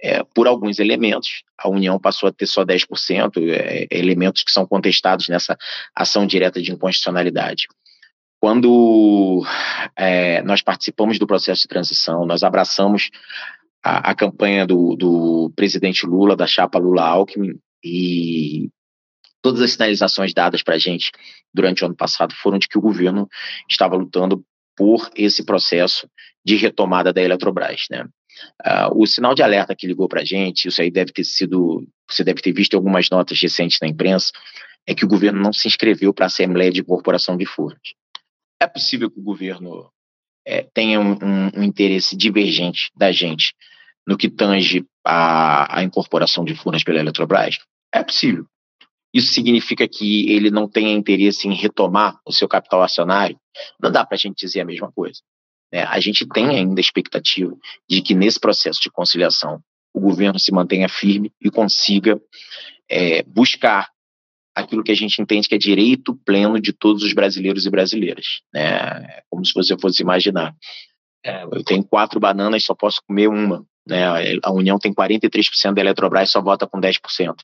É, 0.00 0.22
por 0.34 0.46
alguns 0.46 0.78
elementos, 0.78 1.42
a 1.58 1.68
União 1.68 1.98
passou 1.98 2.28
a 2.28 2.32
ter 2.32 2.46
só 2.46 2.64
10%, 2.64 3.32
é, 3.50 3.86
elementos 3.90 4.42
que 4.42 4.50
são 4.50 4.66
contestados 4.66 5.28
nessa 5.28 5.56
ação 5.94 6.26
direta 6.26 6.60
de 6.60 6.72
inconstitucionalidade. 6.72 7.66
Quando 8.40 9.44
é, 9.96 10.42
nós 10.42 10.62
participamos 10.62 11.18
do 11.18 11.26
processo 11.26 11.62
de 11.62 11.68
transição, 11.68 12.26
nós 12.26 12.42
abraçamos 12.42 13.10
a, 13.84 14.10
a 14.10 14.14
campanha 14.14 14.66
do, 14.66 14.96
do 14.96 15.52
presidente 15.54 16.04
Lula, 16.04 16.34
da 16.34 16.46
chapa 16.46 16.78
Lula-Alckmin, 16.78 17.58
e 17.84 18.68
todas 19.40 19.60
as 19.60 19.72
sinalizações 19.72 20.32
dadas 20.32 20.62
para 20.62 20.76
a 20.76 20.78
gente 20.78 21.10
durante 21.52 21.82
o 21.82 21.86
ano 21.86 21.96
passado 21.96 22.34
foram 22.34 22.58
de 22.58 22.68
que 22.68 22.78
o 22.78 22.80
governo 22.80 23.28
estava 23.68 23.96
lutando 23.96 24.44
por 24.76 25.10
esse 25.14 25.44
processo 25.44 26.08
de 26.44 26.56
retomada 26.56 27.12
da 27.12 27.22
Eletrobras, 27.22 27.86
né? 27.90 28.06
Uh, 28.64 29.02
o 29.02 29.06
sinal 29.06 29.34
de 29.34 29.42
alerta 29.42 29.74
que 29.74 29.86
ligou 29.86 30.08
para 30.08 30.22
a 30.22 30.24
gente, 30.24 30.68
isso 30.68 30.80
aí 30.80 30.90
deve 30.90 31.12
ter 31.12 31.24
sido, 31.24 31.86
você 32.08 32.24
deve 32.24 32.40
ter 32.40 32.52
visto 32.52 32.74
algumas 32.74 33.08
notas 33.10 33.40
recentes 33.40 33.78
na 33.80 33.88
imprensa, 33.88 34.32
é 34.86 34.94
que 34.94 35.04
o 35.04 35.08
governo 35.08 35.40
não 35.40 35.52
se 35.52 35.68
inscreveu 35.68 36.12
para 36.12 36.26
a 36.26 36.26
Assembleia 36.26 36.70
de 36.70 36.80
Incorporação 36.80 37.36
de 37.36 37.46
Furnas. 37.46 37.94
É 38.60 38.66
possível 38.66 39.10
que 39.10 39.18
o 39.18 39.22
governo 39.22 39.90
é, 40.46 40.62
tenha 40.74 41.00
um, 41.00 41.12
um, 41.12 41.50
um, 41.56 41.62
interesse 41.62 42.16
divergente 42.16 42.90
da 42.94 43.12
gente 43.12 43.54
no 44.06 44.16
que 44.16 44.28
tange 44.28 44.84
a, 45.04 45.78
a 45.78 45.82
incorporação 45.82 46.44
de 46.44 46.54
Furnas 46.54 46.82
pela 46.82 46.98
Eletrobras? 46.98 47.58
É 47.92 48.02
possível. 48.02 48.46
Isso 49.12 49.32
significa 49.32 49.86
que 49.86 50.30
ele 50.30 50.50
não 50.50 50.66
tenha 50.68 50.90
interesse 50.90 51.46
em 51.46 51.54
retomar 51.54 52.18
o 52.26 52.32
seu 52.32 52.48
capital 52.48 52.82
acionário? 52.82 53.38
Não 53.80 53.90
dá 53.90 54.04
para 54.04 54.14
a 54.14 54.18
gente 54.18 54.46
dizer 54.46 54.60
a 54.60 54.64
mesma 54.64 54.90
coisa. 54.90 55.20
Né? 55.72 55.84
A 55.84 55.98
gente 55.98 56.26
tem 56.26 56.48
ainda 56.50 56.78
a 56.78 56.82
expectativa 56.82 57.56
de 57.88 58.02
que 58.02 58.14
nesse 58.14 58.38
processo 58.38 58.80
de 58.80 58.90
conciliação 58.90 59.62
o 59.94 60.00
governo 60.00 60.38
se 60.38 60.52
mantenha 60.52 60.88
firme 60.88 61.32
e 61.40 61.50
consiga 61.50 62.20
é, 62.88 63.22
buscar 63.22 63.90
aquilo 64.54 64.82
que 64.82 64.92
a 64.92 64.96
gente 64.96 65.20
entende 65.20 65.48
que 65.48 65.54
é 65.54 65.58
direito 65.58 66.14
pleno 66.26 66.60
de 66.60 66.72
todos 66.72 67.02
os 67.02 67.12
brasileiros 67.12 67.64
e 67.66 67.70
brasileiras. 67.70 68.42
Né? 68.52 69.22
Como 69.30 69.44
se 69.44 69.54
você 69.54 69.76
fosse 69.78 70.02
imaginar. 70.02 70.54
É, 71.24 71.44
eu 71.44 71.62
tenho 71.64 71.84
quatro 71.84 72.20
bananas, 72.20 72.64
só 72.64 72.74
posso 72.74 73.00
comer 73.06 73.28
uma. 73.28 73.64
Né? 73.86 74.04
A 74.42 74.52
União 74.52 74.78
tem 74.78 74.92
43% 74.92 75.74
da 75.74 75.80
Eletrobras, 75.80 76.30
só 76.30 76.40
vota 76.40 76.66
com 76.66 76.80
10%. 76.80 77.34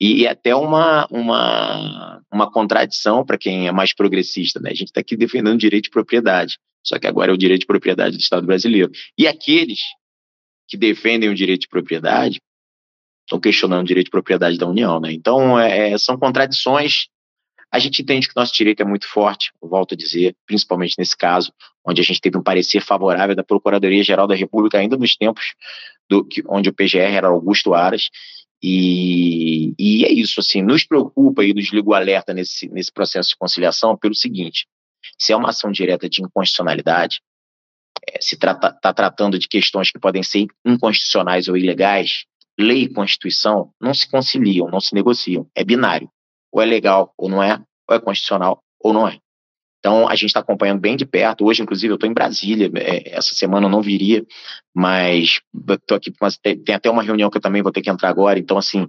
E 0.00 0.24
é 0.26 0.30
até 0.30 0.54
uma, 0.56 1.06
uma, 1.10 2.22
uma 2.32 2.50
contradição 2.50 3.24
para 3.24 3.36
quem 3.36 3.68
é 3.68 3.72
mais 3.72 3.92
progressista. 3.92 4.58
Né? 4.58 4.70
A 4.70 4.74
gente 4.74 4.88
está 4.88 5.00
aqui 5.00 5.16
defendendo 5.16 5.58
direito 5.58 5.84
de 5.84 5.90
propriedade. 5.90 6.58
Só 6.84 6.98
que 6.98 7.06
agora 7.06 7.30
é 7.30 7.34
o 7.34 7.38
direito 7.38 7.60
de 7.60 7.66
propriedade 7.66 8.16
do 8.16 8.20
Estado 8.20 8.46
brasileiro. 8.46 8.90
E 9.16 9.26
aqueles 9.26 9.80
que 10.68 10.76
defendem 10.76 11.28
o 11.28 11.34
direito 11.34 11.62
de 11.62 11.68
propriedade 11.68 12.40
estão 13.24 13.40
questionando 13.40 13.82
o 13.82 13.86
direito 13.86 14.06
de 14.06 14.10
propriedade 14.10 14.58
da 14.58 14.66
União. 14.66 15.00
Né? 15.00 15.12
Então, 15.12 15.58
é, 15.58 15.90
é 15.90 15.98
são 15.98 16.18
contradições. 16.18 17.08
A 17.72 17.78
gente 17.78 18.02
entende 18.02 18.26
que 18.26 18.32
o 18.36 18.40
nosso 18.40 18.52
direito 18.52 18.80
é 18.80 18.84
muito 18.84 19.06
forte, 19.06 19.52
volto 19.62 19.94
a 19.94 19.96
dizer, 19.96 20.34
principalmente 20.46 20.94
nesse 20.98 21.16
caso, 21.16 21.52
onde 21.86 22.00
a 22.00 22.04
gente 22.04 22.20
teve 22.20 22.36
um 22.36 22.42
parecer 22.42 22.80
favorável 22.80 23.34
da 23.36 23.44
Procuradoria-Geral 23.44 24.26
da 24.26 24.34
República, 24.34 24.78
ainda 24.78 24.96
nos 24.96 25.16
tempos 25.16 25.54
do, 26.08 26.24
que, 26.24 26.42
onde 26.48 26.68
o 26.68 26.74
PGR 26.74 27.14
era 27.14 27.28
Augusto 27.28 27.72
Aras, 27.72 28.08
e, 28.62 29.72
e, 29.78 30.04
é 30.04 30.12
isso, 30.12 30.38
assim, 30.38 30.60
nos 30.62 30.84
preocupa 30.84 31.42
e 31.42 31.54
nos 31.54 31.72
liga 31.72 31.88
o 31.88 31.94
alerta 31.94 32.34
nesse, 32.34 32.68
nesse 32.68 32.92
processo 32.92 33.30
de 33.30 33.36
conciliação 33.36 33.96
pelo 33.96 34.14
seguinte: 34.14 34.66
se 35.18 35.32
é 35.32 35.36
uma 35.36 35.50
ação 35.50 35.70
direta 35.70 36.08
de 36.08 36.22
inconstitucionalidade, 36.22 37.20
é, 38.08 38.20
se 38.20 38.34
está 38.34 38.94
tratando 38.94 39.38
de 39.38 39.48
questões 39.48 39.90
que 39.90 39.98
podem 39.98 40.22
ser 40.22 40.46
inconstitucionais 40.64 41.48
ou 41.48 41.56
ilegais, 41.56 42.24
lei 42.58 42.82
e 42.82 42.88
Constituição 42.92 43.72
não 43.80 43.94
se 43.94 44.08
conciliam, 44.08 44.68
não 44.68 44.80
se 44.80 44.94
negociam. 44.94 45.46
É 45.54 45.64
binário. 45.64 46.10
Ou 46.52 46.60
é 46.60 46.66
legal 46.66 47.12
ou 47.16 47.28
não 47.28 47.42
é, 47.42 47.62
ou 47.88 47.96
é 47.96 48.00
constitucional 48.00 48.62
ou 48.78 48.92
não 48.92 49.06
é. 49.06 49.18
Então, 49.80 50.06
a 50.06 50.14
gente 50.14 50.26
está 50.26 50.40
acompanhando 50.40 50.78
bem 50.78 50.94
de 50.94 51.06
perto. 51.06 51.46
Hoje, 51.46 51.62
inclusive, 51.62 51.90
eu 51.90 51.94
estou 51.94 52.08
em 52.08 52.12
Brasília. 52.12 52.70
É, 52.76 53.16
essa 53.16 53.34
semana 53.34 53.64
eu 53.66 53.70
não 53.70 53.80
viria, 53.80 54.24
mas 54.74 55.40
estou 55.70 55.96
aqui. 55.96 56.12
Mas 56.20 56.36
tem, 56.36 56.58
tem, 56.58 56.74
até 56.74 56.90
uma 56.90 57.02
reunião 57.02 57.30
que 57.30 57.38
eu 57.38 57.40
também 57.40 57.62
vou 57.62 57.72
ter 57.72 57.80
que 57.80 57.88
entrar 57.88 58.10
agora. 58.10 58.38
Então, 58.38 58.58
assim, 58.58 58.86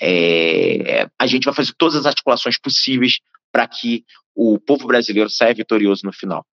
é, 0.00 1.08
a 1.16 1.26
gente 1.26 1.44
vai 1.44 1.54
fazer 1.54 1.72
todas 1.78 1.94
as 1.94 2.04
articulações 2.04 2.58
possíveis 2.58 3.20
para 3.54 3.68
que 3.68 4.04
o 4.34 4.58
povo 4.58 4.88
brasileiro 4.88 5.30
saia 5.30 5.54
vitorioso 5.54 6.04
no 6.04 6.12
final. 6.12 6.44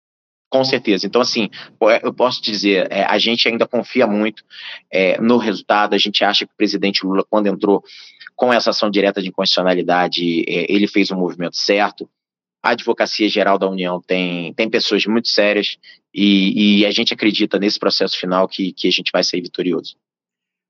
Com 0.52 0.64
certeza. 0.64 1.08
Então, 1.08 1.20
assim, 1.20 1.50
é, 1.90 2.06
eu 2.06 2.14
posso 2.14 2.44
dizer, 2.44 2.88
é, 2.92 3.04
a 3.06 3.18
gente 3.18 3.48
ainda 3.48 3.66
confia 3.66 4.06
muito 4.06 4.44
é, 4.92 5.20
no 5.20 5.38
resultado. 5.38 5.96
A 5.96 5.98
gente 5.98 6.24
acha 6.24 6.46
que 6.46 6.54
o 6.54 6.58
presidente 6.58 7.04
Lula, 7.04 7.26
quando 7.28 7.48
entrou 7.48 7.84
com 8.36 8.54
essa 8.54 8.70
ação 8.70 8.92
direta 8.92 9.20
de 9.20 9.30
inconstitucionalidade, 9.30 10.42
é, 10.48 10.72
ele 10.72 10.88
fez 10.88 11.10
um 11.10 11.18
movimento 11.18 11.58
certo. 11.58 12.08
A 12.62 12.72
Advocacia 12.72 13.28
Geral 13.28 13.58
da 13.58 13.68
União 13.68 14.00
tem, 14.00 14.54
tem 14.54 14.70
pessoas 14.70 15.04
muito 15.08 15.30
sérias 15.30 15.78
e, 16.14 16.82
e, 16.82 16.86
a 16.86 16.92
gente 16.92 17.14
acredita 17.14 17.58
nesse 17.58 17.80
processo 17.80 18.16
final 18.20 18.48
que, 18.48 18.74
que 18.74 18.88
a 18.88 18.92
gente 18.92 19.12
vai 19.12 19.24
sair 19.24 19.42
vitorioso. 19.42 19.96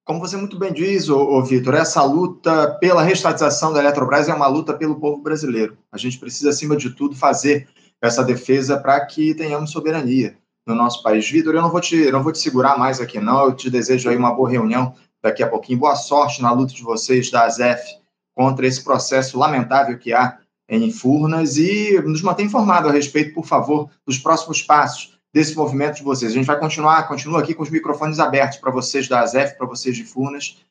Como 0.03 0.19
você 0.19 0.35
muito 0.35 0.57
bem 0.57 0.73
diz, 0.73 1.09
ô, 1.09 1.19
ô 1.19 1.43
Vitor, 1.43 1.75
essa 1.75 2.03
luta 2.03 2.75
pela 2.79 3.03
restatização 3.03 3.71
da 3.71 3.79
Eletrobras 3.79 4.27
é 4.27 4.33
uma 4.33 4.47
luta 4.47 4.73
pelo 4.73 4.99
povo 4.99 5.21
brasileiro. 5.21 5.77
A 5.91 5.97
gente 5.97 6.17
precisa, 6.17 6.49
acima 6.49 6.75
de 6.75 6.89
tudo, 6.89 7.15
fazer 7.15 7.67
essa 8.01 8.23
defesa 8.23 8.79
para 8.79 9.05
que 9.05 9.35
tenhamos 9.35 9.69
soberania 9.69 10.35
no 10.65 10.73
nosso 10.73 11.03
país. 11.03 11.29
Vitor, 11.29 11.53
eu 11.53 11.61
não 11.61 11.69
vou 11.69 11.79
te, 11.79 12.11
não 12.11 12.23
vou 12.23 12.31
te 12.31 12.39
segurar 12.39 12.79
mais 12.79 12.99
aqui, 12.99 13.19
não. 13.19 13.45
Eu 13.45 13.55
te 13.55 13.69
desejo 13.69 14.09
aí 14.09 14.17
uma 14.17 14.33
boa 14.33 14.49
reunião 14.49 14.95
daqui 15.21 15.43
a 15.43 15.47
pouquinho. 15.47 15.79
Boa 15.79 15.95
sorte 15.95 16.41
na 16.41 16.51
luta 16.51 16.73
de 16.73 16.81
vocês 16.81 17.29
da 17.29 17.45
ASEF 17.45 17.83
contra 18.33 18.65
esse 18.65 18.83
processo 18.83 19.37
lamentável 19.37 19.99
que 19.99 20.13
há 20.13 20.39
em 20.67 20.91
Furnas 20.91 21.57
e 21.57 22.01
nos 22.01 22.23
mantém 22.23 22.47
informado 22.47 22.87
a 22.87 22.91
respeito, 22.91 23.35
por 23.35 23.45
favor, 23.45 23.89
dos 24.05 24.17
próximos 24.17 24.63
passos 24.63 25.10
desse 25.33 25.55
movimento 25.55 25.95
de 25.95 26.03
vocês. 26.03 26.31
A 26.31 26.35
gente 26.35 26.45
vai 26.45 26.59
continuar, 26.59 27.07
continua 27.07 27.41
aqui 27.41 27.53
com 27.53 27.63
os 27.63 27.69
microfones 27.69 28.19
abertos 28.19 28.57
para 28.57 28.71
vocês 28.71 29.07
da 29.07 29.21
ASEF, 29.21 29.57
para 29.57 29.67
vocês 29.67 29.95
de 29.95 30.03
Furnas, 30.03 30.61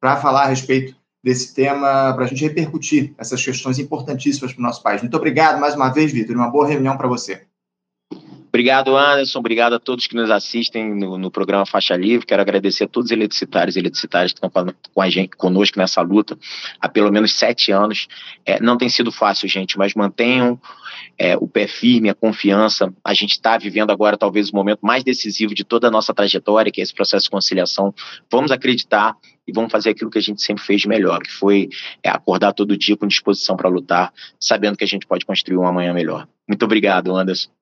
para 0.00 0.16
falar 0.16 0.44
a 0.44 0.46
respeito 0.46 0.96
desse 1.22 1.54
tema, 1.54 2.12
para 2.14 2.24
a 2.24 2.26
gente 2.28 2.42
repercutir 2.42 3.14
essas 3.18 3.44
questões 3.44 3.78
importantíssimas 3.78 4.52
para 4.52 4.60
o 4.60 4.62
nosso 4.62 4.82
país. 4.82 5.00
Muito 5.00 5.16
obrigado 5.16 5.60
mais 5.60 5.74
uma 5.74 5.88
vez, 5.88 6.12
Vitor, 6.12 6.34
e 6.34 6.38
uma 6.38 6.50
boa 6.50 6.66
reunião 6.66 6.96
para 6.96 7.08
você. 7.08 7.46
Obrigado, 8.48 8.96
Anderson. 8.96 9.38
Obrigado 9.38 9.74
a 9.74 9.78
todos 9.78 10.06
que 10.06 10.16
nos 10.16 10.30
assistem 10.30 10.94
no, 10.94 11.18
no, 11.18 11.30
programa 11.30 11.66
Faixa 11.66 11.94
Livre. 11.94 12.26
Quero 12.26 12.40
agradecer 12.40 12.84
a 12.84 12.88
todos 12.88 13.10
os 13.10 13.12
eletricitários 13.12 13.76
e 13.76 13.78
eletricitárias 13.78 14.32
que 14.32 14.38
estão 14.44 14.50
com 14.94 15.02
a 15.02 15.10
gente, 15.10 15.36
conosco 15.36 15.78
nessa 15.78 16.00
luta 16.00 16.36
há 16.80 16.88
pelo 16.88 17.12
menos 17.12 17.32
sete 17.32 17.70
anos. 17.70 18.08
É, 18.46 18.60
não 18.60 18.78
tem 18.78 18.88
sido 18.88 19.12
fácil, 19.12 19.46
gente, 19.48 19.76
mas 19.76 19.94
mantenham 19.94 20.58
é, 21.18 21.36
o 21.36 21.46
pé 21.46 21.66
firme, 21.66 22.08
a 22.08 22.14
confiança. 22.14 22.92
A 23.04 23.12
gente 23.12 23.32
está 23.32 23.58
vivendo 23.58 23.90
agora 23.90 24.16
talvez 24.16 24.48
o 24.48 24.56
momento 24.56 24.80
mais 24.82 25.04
decisivo 25.04 25.54
de 25.54 25.62
toda 25.62 25.88
a 25.88 25.90
nossa 25.90 26.14
trajetória, 26.14 26.72
que 26.72 26.80
é 26.80 26.84
esse 26.84 26.94
processo 26.94 27.24
de 27.24 27.30
conciliação. 27.30 27.94
Vamos 28.30 28.50
acreditar 28.50 29.14
e 29.46 29.52
vamos 29.52 29.70
fazer 29.70 29.90
aquilo 29.90 30.10
que 30.10 30.18
a 30.18 30.22
gente 30.22 30.40
sempre 30.40 30.64
fez 30.64 30.86
melhor, 30.86 31.20
que 31.20 31.32
foi 31.32 31.68
é, 32.02 32.08
acordar 32.08 32.54
todo 32.54 32.78
dia 32.78 32.96
com 32.96 33.06
disposição 33.06 33.56
para 33.56 33.68
lutar, 33.68 34.12
sabendo 34.40 34.76
que 34.76 34.84
a 34.84 34.88
gente 34.88 35.06
pode 35.06 35.26
construir 35.26 35.58
um 35.58 35.66
amanhã 35.66 35.92
melhor. 35.92 36.26
Muito 36.48 36.64
obrigado, 36.64 37.14
Anderson. 37.14 37.57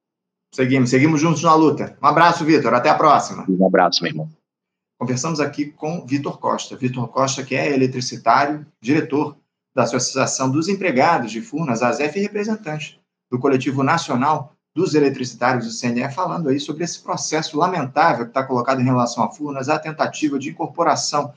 Seguimos, 0.54 0.90
seguimos 0.90 1.20
juntos 1.20 1.42
na 1.42 1.54
luta. 1.54 1.96
Um 2.02 2.06
abraço, 2.06 2.44
Vitor. 2.44 2.72
Até 2.74 2.88
a 2.88 2.94
próxima. 2.94 3.44
Um 3.48 3.66
abraço, 3.66 4.02
meu 4.02 4.12
irmão. 4.12 4.28
Conversamos 4.98 5.40
aqui 5.40 5.66
com 5.66 6.06
Vitor 6.06 6.38
Costa. 6.38 6.76
Vitor 6.76 7.08
Costa, 7.08 7.42
que 7.42 7.54
é 7.54 7.72
eletricitário, 7.72 8.66
diretor 8.80 9.36
da 9.74 9.82
Associação 9.82 10.50
dos 10.50 10.68
Empregados 10.68 11.30
de 11.30 11.42
Furnas, 11.42 11.82
ASEF, 11.82 12.18
e 12.18 12.22
representante 12.22 12.98
do 13.30 13.38
Coletivo 13.38 13.82
Nacional 13.82 14.56
dos 14.74 14.94
Eletricitários 14.94 15.66
do 15.66 15.78
CNE, 15.78 16.10
falando 16.12 16.48
aí 16.48 16.58
sobre 16.60 16.84
esse 16.84 17.02
processo 17.02 17.58
lamentável 17.58 18.24
que 18.24 18.30
está 18.30 18.42
colocado 18.42 18.80
em 18.80 18.84
relação 18.84 19.24
a 19.24 19.30
Furnas, 19.30 19.68
a 19.68 19.78
tentativa 19.78 20.38
de 20.38 20.50
incorporação 20.50 21.32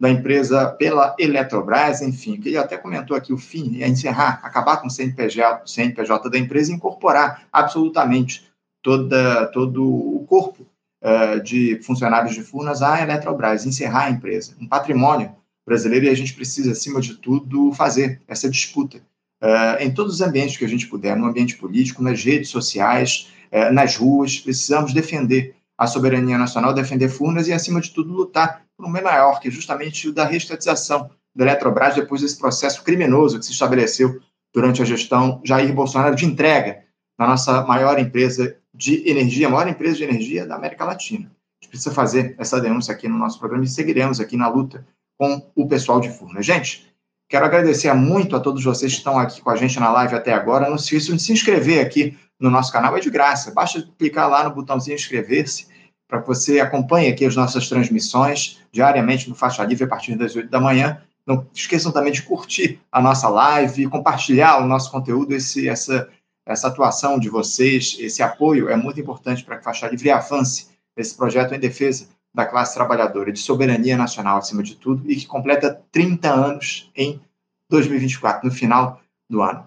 da 0.00 0.10
empresa 0.10 0.70
pela 0.70 1.14
Eletrobras, 1.18 2.00
enfim, 2.00 2.40
que 2.40 2.48
ele 2.48 2.58
até 2.58 2.76
comentou 2.76 3.16
aqui 3.16 3.32
o 3.32 3.38
fim, 3.38 3.82
é 3.82 3.88
encerrar, 3.88 4.40
acabar 4.42 4.78
com 4.78 4.86
o 4.86 4.90
CNPJ, 4.90 5.66
CNPJ 5.66 6.30
da 6.30 6.38
empresa 6.38 6.72
e 6.72 6.74
incorporar 6.74 7.46
absolutamente 7.52 8.49
toda, 8.82 9.46
todo 9.46 9.84
o 9.84 10.24
corpo 10.26 10.66
uh, 11.02 11.42
de 11.42 11.80
funcionários 11.82 12.34
de 12.34 12.42
Furnas 12.42 12.82
à 12.82 13.02
Eletrobras, 13.02 13.66
encerrar 13.66 14.06
a 14.06 14.10
empresa. 14.10 14.54
Um 14.60 14.66
patrimônio 14.66 15.34
brasileiro 15.66 16.06
e 16.06 16.08
a 16.08 16.14
gente 16.14 16.34
precisa, 16.34 16.72
acima 16.72 17.00
de 17.00 17.14
tudo, 17.14 17.72
fazer 17.72 18.20
essa 18.26 18.48
disputa 18.48 18.98
uh, 19.42 19.80
em 19.80 19.92
todos 19.92 20.14
os 20.14 20.20
ambientes 20.20 20.56
que 20.56 20.64
a 20.64 20.68
gente 20.68 20.86
puder, 20.86 21.16
no 21.16 21.26
ambiente 21.26 21.56
político, 21.56 22.02
nas 22.02 22.22
redes 22.22 22.50
sociais, 22.50 23.30
uh, 23.52 23.72
nas 23.72 23.96
ruas. 23.96 24.38
Precisamos 24.38 24.92
defender 24.92 25.54
a 25.76 25.86
soberania 25.86 26.36
nacional, 26.36 26.74
defender 26.74 27.08
Furnas 27.08 27.48
e, 27.48 27.52
acima 27.52 27.80
de 27.80 27.90
tudo, 27.90 28.12
lutar 28.12 28.62
por 28.76 28.86
um 28.86 28.92
bem 28.92 29.02
maior, 29.02 29.40
que 29.40 29.48
é 29.48 29.50
justamente 29.50 30.08
o 30.08 30.12
da 30.12 30.24
restatização 30.24 31.10
da 31.34 31.44
Eletrobras 31.44 31.94
depois 31.94 32.20
desse 32.20 32.38
processo 32.38 32.82
criminoso 32.82 33.38
que 33.38 33.46
se 33.46 33.52
estabeleceu 33.52 34.20
durante 34.52 34.82
a 34.82 34.84
gestão 34.84 35.40
Jair 35.44 35.72
Bolsonaro 35.72 36.14
de 36.14 36.26
entrega 36.26 36.84
da 37.18 37.26
nossa 37.26 37.62
maior 37.64 37.98
empresa 37.98 38.56
de 38.80 39.06
energia, 39.06 39.46
a 39.46 39.50
maior 39.50 39.68
empresa 39.68 39.98
de 39.98 40.04
energia 40.04 40.46
da 40.46 40.56
América 40.56 40.86
Latina. 40.86 41.26
A 41.26 41.64
gente 41.64 41.70
precisa 41.70 41.94
fazer 41.94 42.34
essa 42.38 42.58
denúncia 42.58 42.94
aqui 42.94 43.06
no 43.06 43.18
nosso 43.18 43.38
programa 43.38 43.62
e 43.62 43.68
seguiremos 43.68 44.18
aqui 44.18 44.38
na 44.38 44.48
luta 44.48 44.86
com 45.18 45.52
o 45.54 45.68
pessoal 45.68 46.00
de 46.00 46.08
Furnas. 46.08 46.46
Gente, 46.46 46.90
quero 47.28 47.44
agradecer 47.44 47.92
muito 47.92 48.34
a 48.34 48.40
todos 48.40 48.64
vocês 48.64 48.92
que 48.92 48.98
estão 48.98 49.18
aqui 49.18 49.42
com 49.42 49.50
a 49.50 49.56
gente 49.56 49.78
na 49.78 49.92
live 49.92 50.14
até 50.14 50.32
agora. 50.32 50.70
Não 50.70 50.78
se 50.78 50.84
esqueçam 50.84 51.14
de 51.14 51.22
se 51.22 51.30
inscrever 51.30 51.84
aqui 51.84 52.16
no 52.40 52.48
nosso 52.48 52.72
canal, 52.72 52.96
é 52.96 53.00
de 53.00 53.10
graça. 53.10 53.52
Basta 53.52 53.86
clicar 53.98 54.30
lá 54.30 54.44
no 54.44 54.54
botãozinho 54.54 54.94
inscrever-se 54.94 55.68
para 56.08 56.22
que 56.22 56.26
você 56.26 56.58
acompanhe 56.58 57.10
aqui 57.10 57.26
as 57.26 57.36
nossas 57.36 57.68
transmissões 57.68 58.60
diariamente 58.72 59.28
no 59.28 59.34
Faixa 59.34 59.62
Livre 59.62 59.84
a 59.84 59.88
partir 59.88 60.16
das 60.16 60.34
8 60.34 60.48
da 60.48 60.58
manhã. 60.58 61.02
Não 61.26 61.46
esqueçam 61.54 61.92
também 61.92 62.14
de 62.14 62.22
curtir 62.22 62.80
a 62.90 63.02
nossa 63.02 63.28
live, 63.28 63.88
compartilhar 63.88 64.56
o 64.56 64.66
nosso 64.66 64.90
conteúdo, 64.90 65.34
esse, 65.34 65.68
essa 65.68 66.08
essa 66.52 66.68
atuação 66.68 67.18
de 67.18 67.28
vocês, 67.28 67.96
esse 68.00 68.22
apoio 68.22 68.68
é 68.68 68.76
muito 68.76 69.00
importante 69.00 69.44
para 69.44 69.56
que 69.56 69.64
Faixa 69.64 69.88
Livre 69.88 70.10
avance 70.10 70.68
esse 70.96 71.16
projeto 71.16 71.54
em 71.54 71.60
defesa 71.60 72.08
da 72.34 72.44
classe 72.44 72.74
trabalhadora, 72.74 73.32
de 73.32 73.38
soberania 73.38 73.96
nacional 73.96 74.38
acima 74.38 74.62
de 74.62 74.74
tudo, 74.74 75.08
e 75.10 75.16
que 75.16 75.26
completa 75.26 75.80
30 75.92 76.28
anos 76.28 76.90
em 76.96 77.20
2024, 77.68 78.48
no 78.48 78.52
final 78.54 79.00
do 79.28 79.42
ano. 79.42 79.64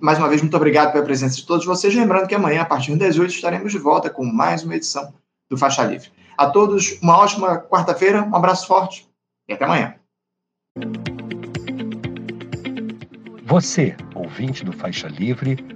Mais 0.00 0.18
uma 0.18 0.28
vez, 0.28 0.40
muito 0.42 0.56
obrigado 0.56 0.92
pela 0.92 1.04
presença 1.04 1.36
de 1.36 1.46
todos 1.46 1.64
vocês. 1.64 1.94
Lembrando 1.94 2.26
que 2.26 2.34
amanhã, 2.34 2.62
a 2.62 2.66
partir 2.66 2.94
das 2.96 3.18
8, 3.18 3.30
estaremos 3.30 3.72
de 3.72 3.78
volta 3.78 4.10
com 4.10 4.24
mais 4.24 4.62
uma 4.62 4.76
edição 4.76 5.12
do 5.48 5.56
Faixa 5.56 5.84
Livre. 5.84 6.10
A 6.36 6.48
todos, 6.50 6.98
uma 7.02 7.18
ótima 7.18 7.58
quarta-feira, 7.58 8.22
um 8.22 8.36
abraço 8.36 8.66
forte 8.66 9.08
e 9.48 9.52
até 9.52 9.64
amanhã. 9.64 9.94
Você, 13.44 13.94
ouvinte 14.14 14.64
do 14.64 14.72
Faixa 14.72 15.08
Livre, 15.08 15.75